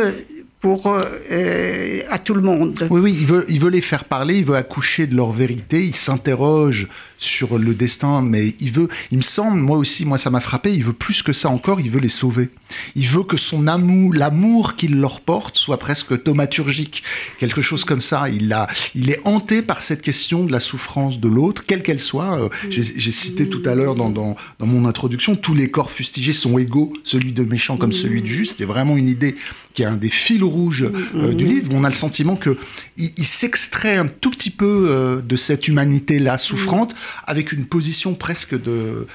pour 0.61 0.87
euh, 0.87 2.01
à 2.11 2.19
tout 2.19 2.35
le 2.35 2.41
monde. 2.41 2.87
Oui, 2.91 3.01
oui, 3.01 3.17
il 3.21 3.27
veut, 3.27 3.45
il 3.49 3.61
veut 3.61 3.71
les 3.71 3.83
faire 3.83 4.05
parler, 4.05 4.37
il 4.39 4.45
veut 4.47 4.57
accoucher 4.57 5.07
de 5.07 5.15
leur 5.15 5.31
vérité, 5.31 5.85
il 5.85 5.95
s'interroge 5.95 6.89
sur 7.25 7.59
le 7.59 7.75
destin, 7.75 8.23
mais 8.23 8.55
il 8.61 8.71
veut, 8.71 8.89
il 9.11 9.19
me 9.19 9.23
semble, 9.23 9.59
moi 9.59 9.77
aussi, 9.77 10.05
moi 10.05 10.19
ça 10.19 10.31
m'a 10.31 10.41
frappé, 10.41 10.73
il 10.73 10.85
veut 10.85 10.93
plus 10.93 11.23
que 11.23 11.33
ça 11.33 11.49
encore, 11.49 11.81
il 11.81 11.91
veut 11.91 12.01
les 12.01 12.09
sauver. 12.09 12.51
Il 12.95 13.07
veut 13.07 13.25
que 13.25 13.37
son 13.37 13.67
amour, 13.67 14.15
l'amour 14.15 14.77
qu'il 14.77 15.01
leur 15.01 15.21
porte 15.21 15.57
soit 15.57 15.79
presque 15.79 16.23
thaumaturgique, 16.23 17.03
quelque 17.39 17.61
chose 17.61 17.85
comme 17.85 18.01
ça. 18.01 18.29
Il, 18.29 18.53
a, 18.53 18.69
il 18.95 19.11
est 19.11 19.21
hanté 19.25 19.63
par 19.63 19.83
cette 19.83 20.03
question 20.03 20.45
de 20.45 20.53
la 20.53 20.61
souffrance 20.61 21.19
de 21.19 21.29
l'autre, 21.29 21.65
quelle 21.67 21.83
qu'elle 21.83 22.01
soit. 22.01 22.39
Euh, 22.39 22.49
j'ai 22.69 23.11
cité 23.11 23.49
tout 23.49 23.63
à 23.65 23.75
l'heure 23.75 23.95
dans, 23.95 24.11
dans, 24.11 24.37
dans, 24.59 24.67
mon 24.67 24.85
introduction, 24.87 25.37
tous 25.37 25.55
les 25.55 25.71
corps 25.71 25.91
fustigés 25.91 26.33
sont 26.33 26.59
égaux, 26.59 26.93
celui 27.05 27.33
de 27.33 27.45
méchant 27.45 27.77
comme 27.77 27.93
celui 27.93 28.23
de 28.23 28.27
juste. 28.27 28.57
C'est 28.59 28.65
vraiment 28.65 28.97
une 28.97 29.09
idée 29.09 29.35
qui 29.75 29.83
est 29.83 29.87
un 29.87 29.97
des 29.97 30.09
fils 30.09 30.43
rouges 30.43 30.89
euh, 31.15 31.35
du 31.35 31.47
livre. 31.47 31.69
On 31.73 31.85
a 31.85 31.89
le 31.89 31.95
sentiment 31.95 32.37
que 32.37 32.57
il, 32.97 33.25
s'extrait 33.25 33.97
un 33.97 34.07
tout 34.07 34.31
petit 34.31 34.51
peu 34.51 34.87
euh, 34.89 35.21
de 35.21 35.37
cette 35.37 35.67
humanité-là 35.69 36.39
souffrante 36.39 36.95
avec 37.25 37.53
une 37.53 37.67
position 37.67 38.15
presque 38.15 38.61
de 38.61 39.07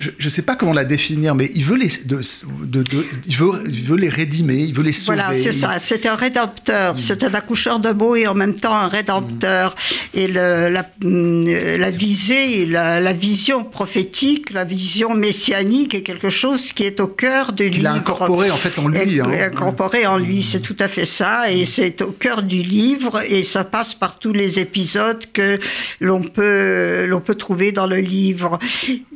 je 0.00 0.24
ne 0.24 0.28
sais 0.28 0.42
pas 0.42 0.56
comment 0.56 0.72
la 0.72 0.84
définir, 0.84 1.36
mais 1.36 1.50
il 1.54 1.64
veut 1.64 1.76
les, 1.76 1.88
de, 2.04 2.20
de, 2.64 3.06
il 3.26 3.36
veut, 3.36 3.52
il 3.66 3.84
veut 3.84 3.96
les 3.96 4.08
rédimer, 4.08 4.56
il 4.56 4.74
veut 4.74 4.82
les 4.82 4.92
sauver. 4.92 5.18
Voilà, 5.18 5.40
c'est 5.40 5.52
ça. 5.52 5.78
C'est 5.78 6.06
un 6.06 6.16
rédempteur. 6.16 6.94
Mm. 6.94 6.98
C'est 6.98 7.22
un 7.22 7.32
accoucheur 7.32 7.78
de 7.78 7.90
mots 7.90 8.16
et 8.16 8.26
en 8.26 8.34
même 8.34 8.56
temps 8.56 8.74
un 8.74 8.88
rédempteur. 8.88 9.70
Mm. 9.70 10.18
Et 10.18 10.26
le, 10.26 10.68
la, 10.68 10.82
mm, 11.00 11.78
la, 11.78 11.90
visée, 11.90 12.66
la, 12.66 13.00
la, 13.00 13.12
vision 13.12 13.62
prophétique, 13.64 14.52
la 14.52 14.64
vision 14.64 15.14
messianique 15.14 15.94
est 15.94 16.02
quelque 16.02 16.30
chose 16.30 16.72
qui 16.72 16.82
est 16.82 16.98
au 16.98 17.06
cœur 17.06 17.52
du 17.52 17.64
livre. 17.68 17.78
Il 17.78 17.86
a 17.86 17.92
incorporé 17.92 18.50
en 18.50 18.56
fait 18.56 18.78
en 18.80 18.88
lui. 18.88 19.20
Hein. 19.20 19.30
Incorporé 19.46 20.06
en 20.06 20.18
lui, 20.18 20.42
c'est 20.42 20.60
tout 20.60 20.76
à 20.80 20.88
fait 20.88 21.06
ça. 21.06 21.50
Et 21.52 21.64
c'est 21.64 22.02
au 22.02 22.10
cœur 22.10 22.42
du 22.42 22.62
livre 22.62 23.22
et 23.28 23.44
ça 23.44 23.62
passe 23.62 23.94
par 23.94 24.18
tous 24.18 24.32
les 24.32 24.58
épisodes 24.58 25.24
que 25.32 25.60
l'on 26.00 26.20
peut, 26.20 27.04
l'on 27.06 27.20
peut 27.20 27.36
trouver 27.36 27.70
dans 27.70 27.86
le 27.86 27.98
livre. 27.98 28.58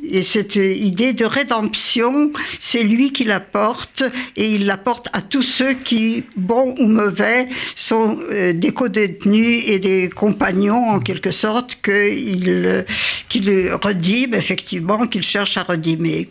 Et 0.09 0.23
cette 0.23 0.57
idée 0.75 1.13
de 1.13 1.25
rédemption, 1.25 2.31
c'est 2.59 2.83
lui 2.83 3.11
qui 3.11 3.23
la 3.23 3.39
porte 3.39 4.03
et 4.35 4.51
il 4.51 4.65
la 4.65 4.77
porte 4.77 5.07
à 5.13 5.21
tous 5.21 5.41
ceux 5.41 5.73
qui, 5.73 6.23
bons 6.35 6.75
ou 6.79 6.87
mauvais, 6.87 7.47
sont 7.75 8.19
euh, 8.31 8.53
des 8.53 8.71
co-détenus 8.71 9.63
et 9.67 9.79
des 9.79 10.09
compagnons 10.09 10.89
en 10.89 10.99
quelque 10.99 11.31
sorte 11.31 11.77
qu'il 11.81 12.85
qu'il 13.29 13.71
redime 13.73 14.33
effectivement, 14.33 15.07
qu'il 15.07 15.21
cherche 15.21 15.57
à 15.57 15.63
redimer. 15.63 16.29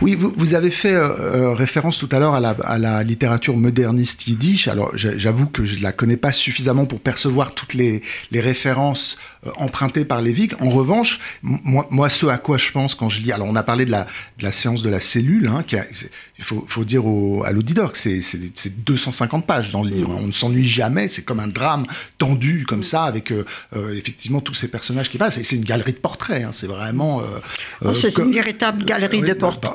Oui, 0.00 0.14
vous, 0.14 0.32
vous 0.34 0.54
avez 0.54 0.70
fait 0.70 0.94
euh, 0.94 1.08
euh, 1.18 1.52
référence 1.52 1.98
tout 1.98 2.08
à 2.10 2.18
l'heure 2.18 2.34
à 2.34 2.40
la, 2.40 2.56
à 2.64 2.78
la, 2.78 3.02
littérature 3.02 3.56
moderniste 3.56 4.26
yiddish. 4.26 4.68
Alors, 4.68 4.90
j'avoue 4.94 5.46
que 5.46 5.64
je 5.64 5.76
ne 5.76 5.82
la 5.82 5.92
connais 5.92 6.16
pas 6.16 6.32
suffisamment 6.32 6.86
pour 6.86 7.00
percevoir 7.00 7.54
toutes 7.54 7.74
les, 7.74 8.02
les 8.30 8.40
références 8.40 9.18
euh, 9.46 9.50
empruntées 9.56 10.06
par 10.06 10.22
Lévy. 10.22 10.48
En 10.60 10.70
revanche, 10.70 11.20
moi, 11.42 11.86
moi, 11.90 12.08
ce 12.08 12.26
à 12.26 12.38
quoi 12.38 12.56
je 12.56 12.72
pense 12.72 12.94
quand 12.94 13.10
je 13.10 13.20
lis... 13.20 13.32
Alors, 13.32 13.48
on 13.48 13.56
a 13.56 13.62
parlé 13.62 13.84
de 13.84 13.90
la, 13.90 14.06
de 14.38 14.44
la 14.44 14.52
séance 14.52 14.82
de 14.82 14.88
la 14.88 15.00
cellule. 15.00 15.46
Hein, 15.46 15.62
qui 15.66 15.76
a, 15.76 15.84
il 16.38 16.44
faut, 16.44 16.64
faut 16.66 16.84
dire 16.84 17.04
au, 17.04 17.44
à 17.44 17.52
l'auditeur 17.52 17.92
que 17.92 17.98
c'est 17.98 18.84
250 18.84 19.46
pages 19.46 19.72
dans 19.72 19.82
le 19.82 19.90
livre. 19.90 20.14
On 20.16 20.26
ne 20.26 20.32
s'ennuie 20.32 20.66
jamais. 20.66 21.08
C'est 21.08 21.22
comme 21.22 21.40
un 21.40 21.48
drame 21.48 21.86
tendu, 22.16 22.64
comme 22.66 22.82
ça, 22.82 23.04
avec 23.04 23.32
effectivement 23.74 24.40
tous 24.40 24.54
ces 24.54 24.68
personnages 24.68 25.10
qui 25.10 25.18
passent. 25.18 25.38
Et 25.38 25.44
c'est 25.44 25.56
une 25.56 25.64
galerie 25.64 25.92
de 25.92 25.98
portraits. 25.98 26.44
Hein, 26.44 26.50
c'est 26.52 26.66
vraiment... 26.66 27.22
Oh, 27.84 27.92
c'est 27.92 28.16
une 28.18 28.32
véritable 28.32 28.84
galerie 28.84 29.20
de 29.20 29.34
portraits. 29.34 29.65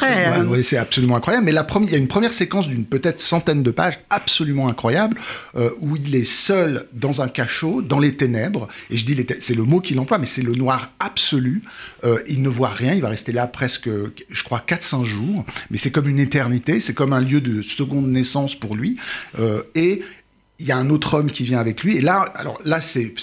Oui, 0.47 0.63
c'est 0.63 0.77
absolument 0.77 1.15
incroyable. 1.15 1.45
Mais 1.45 1.51
la 1.51 1.63
première, 1.63 1.89
il 1.89 1.93
y 1.93 1.95
a 1.95 1.99
une 1.99 2.08
première 2.08 2.34
séquence 2.34 2.67
d'une 2.67 2.86
peut-être 2.86 3.19
centaine 3.19 3.63
de 3.63 3.71
pages 3.71 3.99
absolument 4.10 4.67
incroyable 4.67 5.17
euh, 5.56 5.71
où 5.80 5.95
il 5.95 6.15
est 6.15 6.25
seul 6.25 6.88
dans 6.93 7.21
un 7.21 7.27
cachot, 7.27 7.82
dans 7.82 7.99
les 7.99 8.15
ténèbres. 8.15 8.67
Et 8.89 8.97
je 8.97 9.06
dis, 9.06 9.25
c'est 9.39 9.56
le 9.56 9.63
mot 9.63 9.80
qu'il 9.80 9.99
emploie, 9.99 10.17
mais 10.17 10.25
c'est 10.25 10.41
le 10.41 10.56
noir 10.56 10.91
absolu. 10.99 11.63
Euh, 12.04 12.19
il 12.27 12.41
ne 12.41 12.49
voit 12.49 12.69
rien. 12.69 12.93
Il 12.93 13.01
va 13.01 13.10
rester 13.10 13.32
là 13.32 13.47
presque, 13.47 13.89
je 14.30 14.43
crois, 14.43 14.63
4-5 14.67 15.06
jours. 15.06 15.45
Mais 15.69 15.77
c'est 15.77 15.91
comme 15.91 16.08
une 16.08 16.19
éternité. 16.19 16.80
C'est 16.80 16.93
comme 16.93 17.13
un 17.13 17.21
lieu 17.21 17.41
de 17.41 17.62
seconde 17.62 18.08
naissance 18.08 18.56
pour 18.56 18.75
lui. 18.75 18.97
Euh, 19.39 19.63
et 19.75 20.01
il 20.62 20.67
y 20.67 20.71
a 20.71 20.77
un 20.77 20.89
autre 20.91 21.15
homme 21.15 21.32
qui 21.32 21.43
vient 21.43 21.60
avec 21.60 21.84
lui. 21.84 21.97
Et 21.97 22.01
là, 22.01 22.19
alors 22.36 22.60
là, 22.63 22.82
c'est 22.82 23.13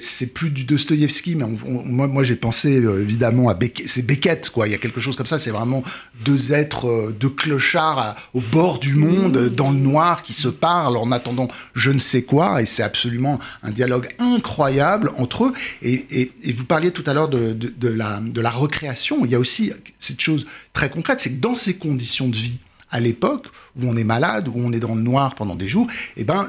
c'est 0.00 0.32
plus 0.32 0.50
du 0.50 0.64
Dostoïevski, 0.64 1.34
mais 1.34 1.44
moi, 1.46 2.22
j'ai 2.22 2.36
pensé 2.36 2.80
euh, 2.80 3.02
évidemment 3.02 3.48
à 3.48 3.54
Beckett. 3.54 3.88
C'est 3.88 4.06
Beckett, 4.06 4.48
quoi. 4.50 4.68
Il 4.68 4.70
y 4.70 4.74
a 4.74 4.78
quelque 4.78 5.00
chose 5.00 5.16
comme 5.16 5.26
ça. 5.26 5.38
C'est 5.38 5.50
vraiment 5.50 5.82
deux 6.24 6.52
êtres, 6.52 6.86
euh, 6.86 7.16
deux 7.18 7.28
clochards 7.28 8.16
au 8.32 8.40
bord 8.40 8.78
du 8.78 8.94
monde, 8.94 9.48
dans 9.48 9.70
le 9.70 9.78
noir, 9.78 10.22
qui 10.22 10.34
se 10.34 10.48
parlent 10.48 10.96
en 10.96 11.10
attendant 11.10 11.48
je 11.74 11.90
ne 11.90 11.98
sais 11.98 12.22
quoi. 12.22 12.62
Et 12.62 12.66
c'est 12.66 12.84
absolument 12.84 13.40
un 13.62 13.70
dialogue 13.70 14.08
incroyable 14.18 15.10
entre 15.16 15.46
eux. 15.46 15.52
Et, 15.82 16.30
vous 16.54 16.64
parliez 16.64 16.92
tout 16.92 17.04
à 17.06 17.14
l'heure 17.14 17.28
de, 17.28 17.56
la, 17.88 18.20
de 18.20 18.40
la 18.40 18.50
recréation. 18.50 19.24
Il 19.24 19.30
y 19.32 19.34
a 19.34 19.38
aussi 19.38 19.72
cette 19.98 20.20
chose 20.20 20.46
très 20.72 20.90
concrète, 20.90 21.20
c'est 21.20 21.30
que 21.30 21.40
dans 21.40 21.56
ces 21.56 21.74
conditions 21.74 22.28
de 22.28 22.36
vie, 22.36 22.58
à 22.92 23.00
l'époque 23.00 23.46
où 23.76 23.88
on 23.88 23.96
est 23.96 24.04
malade, 24.04 24.48
où 24.48 24.54
on 24.56 24.72
est 24.72 24.80
dans 24.80 24.94
le 24.94 25.02
noir 25.02 25.34
pendant 25.34 25.56
des 25.56 25.66
jours, 25.66 25.86
eh 26.16 26.24
ben, 26.24 26.48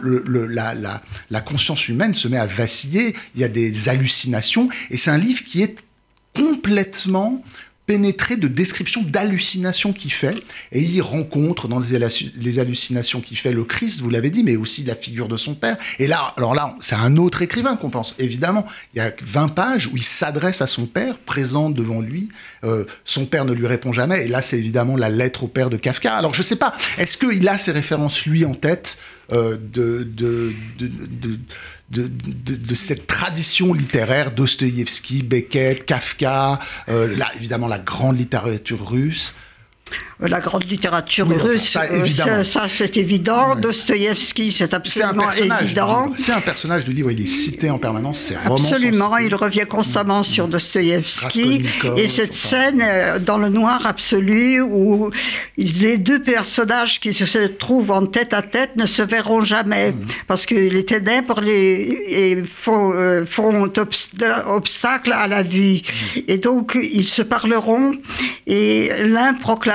la 1.30 1.42
conscience 1.42 1.88
humaine 1.88 2.14
se 2.14 2.28
met 2.28 2.38
à 2.38 2.46
vaciller, 2.46 3.16
il 3.36 3.42
y 3.42 3.44
a 3.44 3.48
des 3.48 3.90
hallucinations, 3.90 4.70
et 4.92 4.98
c'est 4.98 5.12
un 5.12 5.18
livre 5.18 5.44
qui 5.44 5.64
est 5.64 5.80
complètement 6.36 7.44
pénétré 7.86 8.38
de 8.38 8.48
descriptions 8.48 9.02
d'hallucinations 9.02 9.94
qu'il 9.94 10.12
fait, 10.12 10.36
et 10.72 10.82
il 10.82 11.02
rencontre 11.02 11.68
dans 11.68 11.80
les 11.80 12.60
hallucinations 12.60 13.20
qu'il 13.22 13.38
fait 13.38 13.52
le 13.52 13.64
Christ, 13.64 14.00
vous 14.00 14.10
l'avez 14.10 14.30
dit, 14.30 14.44
mais 14.44 14.56
aussi 14.56 14.84
la 14.84 14.96
figure 14.96 15.28
de 15.28 15.38
son 15.38 15.54
père. 15.54 15.78
Et 16.00 16.08
là, 16.08 16.34
alors 16.38 16.56
là, 16.56 16.76
c'est 16.82 16.96
un 16.96 17.18
autre 17.18 17.42
écrivain 17.42 17.76
qu'on 17.76 17.90
pense. 17.90 18.16
Évidemment, 18.20 18.66
il 18.94 18.98
y 18.98 19.02
a 19.02 19.12
20 19.22 19.50
pages 19.50 19.88
où 19.88 19.98
il 19.98 20.04
s'adresse 20.04 20.62
à 20.62 20.68
son 20.68 20.86
père, 20.86 21.18
présent 21.18 21.70
devant 21.70 22.02
lui. 22.02 22.30
Euh, 22.64 22.86
son 23.04 23.26
père 23.26 23.46
ne 23.46 23.54
lui 23.54 23.68
répond 23.68 23.92
jamais, 23.92 24.26
et 24.26 24.28
là, 24.28 24.42
c'est 24.42 24.58
évidemment 24.58 24.96
la 24.96 25.10
lettre 25.10 25.44
au 25.44 25.48
père 25.48 25.70
de 25.70 25.78
Kafka. 25.78 26.16
Alors, 26.16 26.34
je 26.34 26.42
sais 26.42 26.56
pas, 26.56 26.74
est-ce 26.98 27.18
qu'il 27.18 27.48
a 27.48 27.58
ces 27.58 27.72
références, 27.72 28.26
lui, 28.26 28.46
en 28.46 28.54
tête, 28.54 28.98
euh, 29.32 29.58
de, 29.58 30.04
de 30.04 30.54
de, 30.80 31.40
de, 31.94 32.76
cette 32.76 33.08
tradition 33.08 33.74
littéraire, 33.74 34.32
Dostoïevski, 34.32 35.24
Beckett, 35.24 35.86
Kafka, 35.86 36.60
euh, 36.90 37.16
là, 37.16 37.32
évidemment 37.36 37.68
la 37.68 37.80
grande 37.80 38.18
littérature 38.18 38.90
russe. 38.90 39.34
La 40.20 40.40
grande 40.40 40.64
littérature 40.70 41.28
russe, 41.28 41.78
euh, 41.78 42.44
ça, 42.44 42.68
c'est 42.70 42.96
évident. 42.96 43.56
Dostoïevski, 43.56 44.52
c'est 44.52 44.74
absolument 44.74 45.30
évident. 45.32 46.14
C'est 46.16 46.32
un 46.32 46.40
personnage 46.40 46.86
du 46.86 46.94
livre, 46.94 47.12
il 47.12 47.22
est 47.22 47.26
cité 47.26 47.70
en 47.70 47.78
permanence, 47.78 48.20
c'est 48.20 48.38
Absolument, 48.46 49.18
il 49.18 49.36
revient 49.36 49.66
constamment 49.68 50.24
sur 50.24 50.48
Dostoïevski. 50.48 51.66
Et 51.98 52.08
cette 52.08 52.36
scène 52.36 52.82
euh, 52.82 53.20
dans 53.20 53.38
le 53.38 53.50
noir 53.50 53.86
absolu 53.86 54.62
où 54.62 55.10
les 55.58 55.98
deux 55.98 56.22
personnages 56.22 57.00
qui 57.00 57.14
se 57.14 57.48
trouvent 57.48 57.92
en 57.92 58.06
tête 58.06 58.34
à 58.34 58.42
tête 58.42 58.76
ne 58.78 58.86
se 58.86 59.02
verront 59.02 59.42
jamais 59.42 59.92
mm. 59.92 60.06
parce 60.28 60.46
que 60.46 60.56
les 60.56 60.86
ténèbres 60.86 61.42
les, 61.42 62.44
font, 62.46 62.94
euh, 62.96 63.26
font 63.26 63.70
obstacle 64.48 65.12
à 65.12 65.28
la 65.28 65.44
vie. 65.44 65.82
Mm. 65.84 66.20
Et 66.28 66.38
donc, 66.38 66.78
ils 66.82 67.06
se 67.06 67.22
parleront 67.22 67.94
et 68.48 68.90
l'un 69.04 69.34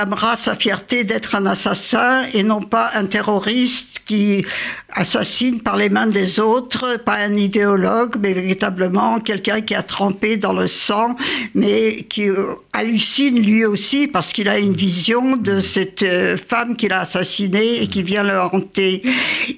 proclamera 0.09 0.37
sa 0.37 0.55
fierté 0.55 1.03
d'être 1.03 1.35
un 1.35 1.45
assassin 1.45 2.25
et 2.33 2.43
non 2.43 2.61
pas 2.61 2.91
un 2.95 3.05
terroriste 3.05 3.99
qui 4.05 4.43
assassine 4.91 5.61
par 5.61 5.77
les 5.77 5.89
mains 5.89 6.07
des 6.07 6.39
autres, 6.39 6.97
pas 7.05 7.17
un 7.17 7.33
idéologue, 7.33 8.15
mais 8.19 8.33
véritablement 8.33 9.19
quelqu'un 9.19 9.61
qui 9.61 9.75
a 9.75 9.83
trempé 9.83 10.37
dans 10.37 10.53
le 10.53 10.67
sang, 10.67 11.15
mais 11.53 12.03
qui 12.09 12.27
euh, 12.27 12.55
hallucine 12.79 13.39
lui 13.41 13.65
aussi 13.65 14.07
parce 14.07 14.33
qu'il 14.33 14.47
a 14.49 14.57
une 14.57 14.73
vision 14.73 15.37
de 15.37 15.59
cette 15.59 16.03
euh, 16.03 16.37
femme 16.37 16.75
qu'il 16.75 16.91
a 16.93 17.01
assassinée 17.01 17.81
et 17.81 17.87
qui 17.87 18.03
vient 18.03 18.23
le 18.23 18.39
hanter. 18.39 19.03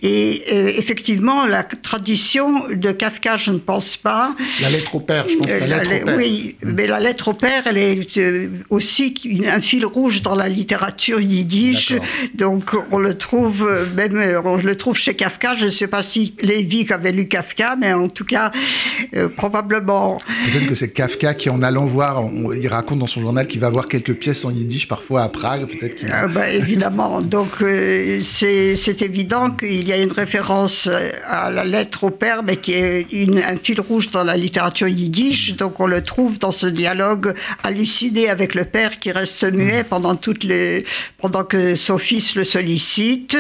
Et 0.02 0.44
euh, 0.52 0.72
effectivement, 0.76 1.46
la 1.46 1.64
tradition 1.64 2.68
de 2.70 2.92
Kafka, 2.92 3.38
je 3.38 3.52
ne 3.52 3.60
pense 3.60 3.98
pas. 3.98 4.36
La 4.62 4.70
lettre 4.70 4.96
au 4.96 5.00
père, 5.00 5.28
je 5.28 5.38
pense. 5.38 5.48
La 5.48 5.68
lettre 5.68 5.92
au 6.02 6.06
père. 6.06 6.18
Oui, 6.18 6.56
mais 6.64 6.88
la 6.88 7.00
lettre 7.00 7.28
au 7.30 7.34
père, 7.34 7.64
elle 7.68 7.78
est 7.78 8.50
aussi 8.70 9.14
un 9.48 9.62
fil 9.62 9.86
rouge 9.86 10.22
dans 10.22 10.36
la 10.36 10.50
littérature 10.50 11.20
yiddish. 11.20 11.94
Donc 12.36 12.76
on 12.92 12.98
le 12.98 13.18
trouve 13.18 13.70
même, 13.96 14.42
on 14.46 14.58
le 14.58 14.76
trouve 14.76 14.98
chez 14.98 15.14
Kafka. 15.14 15.56
Je 15.56 15.66
ne 15.66 15.72
sais 15.72 15.88
pas 15.88 16.04
si 16.04 16.36
Lévy 16.42 16.86
avait 16.92 17.12
lu 17.12 17.28
Kafka, 17.28 17.76
mais 17.80 17.94
en 17.94 18.10
tout 18.10 18.26
cas, 18.26 18.52
euh, 19.16 19.30
probablement. 19.30 20.18
Peut-être 20.52 20.68
que 20.68 20.76
c'est 20.76 20.92
Kafka 20.92 21.34
qui, 21.34 21.50
en 21.50 21.62
allant 21.62 21.86
voir, 21.86 22.24
il 22.56 22.68
raconte 22.68 23.00
dans 23.00 23.08
son 23.12 23.21
journal 23.21 23.45
qu'il 23.45 23.60
va 23.60 23.69
voir 23.69 23.88
quelques 23.88 24.13
pièces 24.13 24.45
en 24.45 24.52
yiddish 24.52 24.88
parfois 24.88 25.24
à 25.24 25.30
Prague. 25.30 25.65
Peut-être 25.67 25.95
qu'il. 25.95 26.10
Ah, 26.12 26.28
bah, 26.28 26.50
évidemment. 26.50 27.21
Donc 27.21 27.62
euh, 27.62 28.21
c'est 28.24 29.02
évident 29.02 29.52
qu'il 29.52 29.88
y 29.88 29.93
a 29.93 29.97
une 29.97 30.12
référence 30.12 30.89
à 31.28 31.52
la 31.52 31.65
lettre 31.65 32.06
au 32.06 32.10
père, 32.10 32.43
mais 32.43 32.58
qui 32.58 32.74
est 32.74 33.08
une, 33.12 33.38
un 33.38 33.58
fil 33.58 33.82
rouge 33.82 34.12
dans 34.12 34.24
la 34.24 34.38
littérature 34.38 34.88
yiddish. 34.88 35.56
Donc 35.58 35.80
on 35.80 35.88
le 35.88 36.04
trouve 36.04 36.39
dans 36.39 36.52
ce 36.52 36.67
dialogue 36.67 37.34
halluciné 37.63 38.30
avec 38.30 38.56
le 38.56 38.65
père 38.65 38.97
qui 38.97 39.12
reste 39.12 39.43
muet 39.43 39.84
pendant 39.84 40.15
toutes 40.15 40.43
les, 40.43 40.86
pendant 41.19 41.43
que 41.43 41.76
son 41.76 41.97
fils 41.97 42.36
le 42.36 42.43
sollicite. 42.43 43.38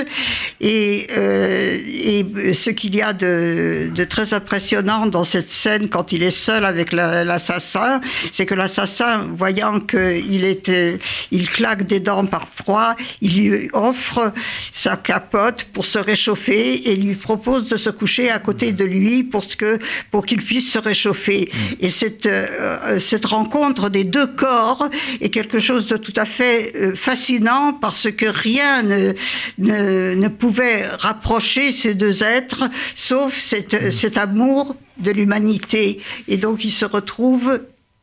Et, 0.59 1.07
euh, 1.17 1.77
et 1.85 2.53
ce 2.53 2.69
qu'il 2.69 2.95
y 2.95 3.01
a 3.01 3.13
de, 3.13 3.89
de, 3.93 4.03
très 4.03 4.33
impressionnant 4.33 5.07
dans 5.07 5.23
cette 5.23 5.49
scène 5.49 5.89
quand 5.89 6.11
il 6.11 6.23
est 6.23 6.31
seul 6.31 6.65
avec 6.65 6.91
l'assassin, 6.91 8.01
c'est 8.31 8.45
que 8.45 8.55
l'assassin, 8.55 9.27
voyant 9.61 9.79
qu'il 9.79 10.43
était, 10.43 10.99
il 11.31 11.49
claque 11.49 11.85
des 11.85 11.99
dents 11.99 12.25
par 12.25 12.47
froid, 12.47 12.95
il 13.21 13.49
lui 13.49 13.69
offre 13.73 14.33
sa 14.71 14.95
capote 14.97 15.65
pour 15.73 15.85
se 15.85 15.99
réchauffer 15.99 16.89
et 16.89 16.95
lui 16.95 17.15
propose 17.15 17.67
de 17.67 17.77
se 17.77 17.89
coucher 17.89 18.29
à 18.29 18.39
côté 18.39 18.71
de 18.71 18.85
lui 18.85 19.23
pour 19.23 19.45
que 19.57 19.79
pour 20.09 20.25
qu'il 20.25 20.41
puisse 20.41 20.71
se 20.71 20.79
réchauffer. 20.79 21.51
Et 21.79 21.89
cette 21.89 22.25
euh, 22.25 22.99
cette 22.99 23.25
rencontre 23.25 23.89
des 23.89 24.03
deux 24.03 24.27
corps 24.27 24.89
est 25.19 25.29
quelque 25.29 25.59
chose 25.59 25.85
de 25.87 25.97
tout 25.97 26.13
à 26.15 26.25
fait 26.25 26.73
euh, 26.75 26.95
fascinant 26.95 27.73
parce 27.73 28.11
que 28.11 28.25
rien 28.25 28.83
ne, 28.83 29.13
ne, 29.57 30.27
pouvait 30.27 30.87
rapprocher 30.87 31.71
ces 31.71 31.93
deux 31.93 32.23
êtres 32.23 32.63
sauf 32.95 33.37
cet, 33.37 33.91
cet 33.91 34.17
amour 34.17 34.75
de 34.97 35.11
l'humanité. 35.11 35.99
Et 36.27 36.37
donc 36.37 36.63
ils 36.63 36.71
se 36.71 36.85
retrouvent 36.85 37.59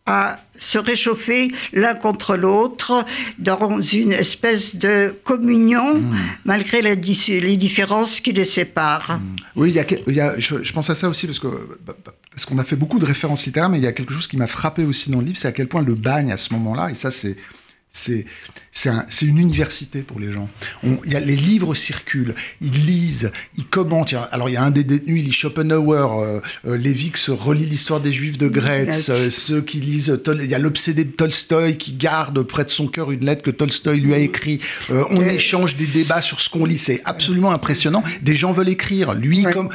à 0.08 0.40
se 0.58 0.78
réchauffer 0.78 1.52
l'un 1.72 1.94
contre 1.94 2.34
l'autre 2.34 3.04
dans 3.38 3.80
une 3.80 4.12
espèce 4.12 4.74
de 4.74 5.14
communion 5.22 5.96
mmh. 5.96 6.16
malgré 6.46 6.82
les, 6.82 6.96
les, 6.96 7.56
différences 7.56 8.20
qui 8.20 8.32
les 8.32 8.46
séparent. 8.46 9.20
Mmh. 9.20 9.36
Oui, 9.56 9.70
il 10.06 10.14
y 10.14 10.20
a, 10.20 10.38
je, 10.38 10.72
pense 10.72 10.88
à 10.90 10.94
ça 10.94 11.08
aussi 11.08 11.26
parce 11.26 11.38
que 11.38 11.46
bah, 11.86 11.94
bah, 12.04 12.12
parce 12.30 12.46
qu'on 12.46 12.58
a 12.58 12.64
fait 12.64 12.76
beaucoup 12.76 12.98
de 12.98 13.04
références 13.04 13.44
littéraires, 13.46 13.68
mais 13.68 13.78
il 13.78 13.84
y 13.84 13.86
a 13.86 13.92
quelque 13.92 14.14
chose 14.14 14.26
qui 14.26 14.36
m'a 14.36 14.46
frappé 14.46 14.84
aussi 14.84 15.10
dans 15.10 15.18
le 15.18 15.26
livre, 15.26 15.38
c'est 15.38 15.48
à 15.48 15.52
quel 15.52 15.68
point 15.68 15.82
le 15.82 15.94
bagne 15.94 16.32
à 16.32 16.36
ce 16.36 16.52
moment-là, 16.54 16.90
et 16.90 16.94
ça 16.94 17.10
c'est 17.10 17.36
c'est 17.90 18.26
c'est 18.70 19.26
une 19.26 19.38
université 19.38 20.02
pour 20.02 20.20
les 20.20 20.30
gens. 20.30 20.48
y 21.06 21.16
a, 21.16 21.20
les 21.20 21.34
livres 21.34 21.74
circulent, 21.74 22.34
ils 22.60 22.86
lisent, 22.86 23.32
ils 23.56 23.66
commentent. 23.66 24.14
Alors 24.30 24.48
il 24.48 24.52
y 24.52 24.56
a 24.56 24.62
un 24.62 24.70
des 24.70 24.84
détenus, 24.84 25.18
il 25.18 25.24
lit 25.24 25.32
Schopenhauer, 25.32 26.22
euh, 26.22 26.40
euh 26.64 26.76
Lévix 26.76 27.28
relit 27.30 27.66
l'histoire 27.66 28.00
des 28.00 28.12
Juifs 28.12 28.38
de 28.38 28.46
Gretz, 28.46 29.08
euh, 29.08 29.30
ceux 29.30 29.62
qui 29.62 29.80
lisent, 29.80 30.20
il 30.26 30.46
y 30.46 30.54
a 30.54 30.58
l'obsédé 30.60 31.04
de 31.04 31.10
Tolstoï 31.10 31.76
qui 31.76 31.94
garde 31.94 32.40
près 32.42 32.64
de 32.64 32.70
son 32.70 32.86
cœur 32.86 33.10
une 33.10 33.24
lettre 33.24 33.42
que 33.42 33.50
Tolstoï 33.50 34.00
lui 34.00 34.14
a 34.14 34.18
écrite. 34.18 34.62
Euh, 34.90 35.04
on 35.10 35.22
échange 35.22 35.76
des 35.76 35.86
débats 35.86 36.22
sur 36.22 36.40
ce 36.40 36.48
qu'on 36.48 36.64
lit, 36.64 36.78
c'est 36.78 37.02
absolument 37.04 37.50
impressionnant. 37.50 38.04
Des 38.22 38.36
gens 38.36 38.52
veulent 38.52 38.68
écrire. 38.68 39.14
Lui, 39.14 39.42
comme 39.42 39.70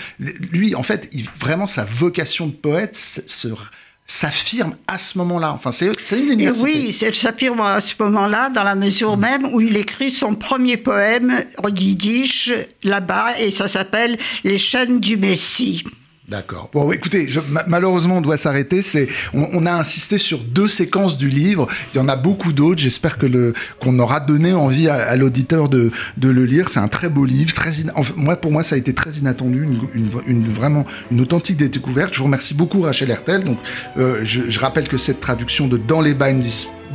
lui, 0.51 0.75
en 0.75 0.83
fait, 0.83 1.09
vraiment 1.39 1.67
sa 1.67 1.83
vocation 1.83 2.47
de 2.47 2.53
poète 2.53 2.95
se 2.95 3.49
s'affirme 4.05 4.75
à 4.87 4.97
ce 4.97 5.17
moment-là. 5.17 5.53
Enfin, 5.53 5.71
c'est 5.71 5.87
une 6.19 6.31
université. 6.31 6.63
Oui, 6.63 6.97
elle 7.01 7.15
s'affirme 7.15 7.61
à 7.61 7.79
ce 7.81 7.93
moment-là, 7.99 8.49
dans 8.49 8.63
la 8.63 8.75
mesure 8.75 9.17
même 9.17 9.45
où 9.53 9.61
il 9.61 9.77
écrit 9.77 10.11
son 10.11 10.35
premier 10.35 10.77
poème 10.77 11.43
en 11.63 11.69
yiddish 11.69 12.51
là-bas, 12.83 13.39
et 13.39 13.51
ça 13.51 13.67
s'appelle 13.67 14.17
Les 14.43 14.57
chaînes 14.57 14.99
du 14.99 15.17
Messie. 15.17 15.83
D'accord. 16.29 16.69
Bon, 16.71 16.89
écoutez, 16.93 17.27
malheureusement, 17.67 18.17
on 18.17 18.21
doit 18.21 18.37
s'arrêter. 18.37 18.81
C'est, 18.81 19.09
on, 19.33 19.65
a 19.65 19.73
insisté 19.73 20.17
sur 20.17 20.39
deux 20.39 20.69
séquences 20.69 21.17
du 21.17 21.27
livre. 21.27 21.67
Il 21.93 21.97
y 21.97 21.99
en 21.99 22.07
a 22.07 22.15
beaucoup 22.15 22.53
d'autres. 22.53 22.79
J'espère 22.81 23.17
que 23.17 23.25
le 23.25 23.53
qu'on 23.81 23.99
aura 23.99 24.21
donné 24.21 24.53
envie 24.53 24.87
à, 24.87 25.15
l'auditeur 25.17 25.67
de, 25.67 25.91
de 26.15 26.29
le 26.29 26.45
lire. 26.45 26.69
C'est 26.69 26.79
un 26.79 26.87
très 26.87 27.09
beau 27.09 27.25
livre. 27.25 27.53
Très 27.53 27.71
moi, 28.15 28.37
pour 28.37 28.51
moi, 28.51 28.63
ça 28.63 28.75
a 28.75 28.77
été 28.77 28.93
très 28.93 29.11
inattendu, 29.11 29.63
une, 29.93 30.09
une, 30.25 30.47
vraiment 30.47 30.85
une 31.11 31.19
authentique 31.19 31.57
découverte. 31.57 32.13
Je 32.13 32.19
vous 32.19 32.25
remercie 32.25 32.53
beaucoup, 32.53 32.81
Rachel 32.81 33.11
Hertel. 33.11 33.43
Donc, 33.43 33.59
euh, 33.97 34.21
je, 34.23 34.49
je, 34.49 34.59
rappelle 34.59 34.87
que 34.87 34.97
cette 34.97 35.19
traduction 35.19 35.67
de 35.67 35.75
Dans 35.75 35.99
les 35.99 36.13
bagnes 36.13 36.41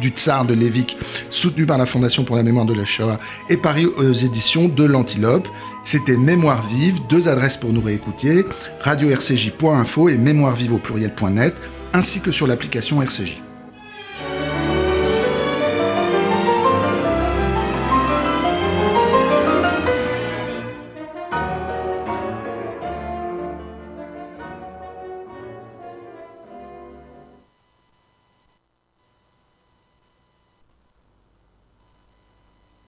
du 0.01 0.11
Tsar 0.11 0.45
de 0.45 0.55
Lévik, 0.55 0.97
soutenu 1.31 1.67
par 1.67 1.79
la 1.79 1.87
Fondation 1.87 2.25
pour 2.25 2.37
la 2.37 2.43
mémoire 2.43 2.67
de 2.67 2.75
la 2.75 2.85
Shoah, 2.85 3.19
et 3.49 3.57
paru 3.57 3.87
aux 3.87 4.13
éditions 4.13 4.69
de 4.69 4.85
l'Antilope. 4.85 5.49
C'était 5.83 6.17
Mémoire 6.17 6.67
vive, 6.69 7.01
deux 7.09 7.29
adresses 7.29 7.57
pour 7.57 7.73
nous 7.73 7.81
réécouter, 7.81 8.45
radio-rcj.info 8.81 10.09
et 10.09 10.19
mémoirevive 10.19 10.75
au 10.75 10.79
pluriel.net, 10.79 11.55
ainsi 11.93 12.21
que 12.21 12.31
sur 12.31 12.47
l'application 12.47 13.01
RCJ. 13.03 13.48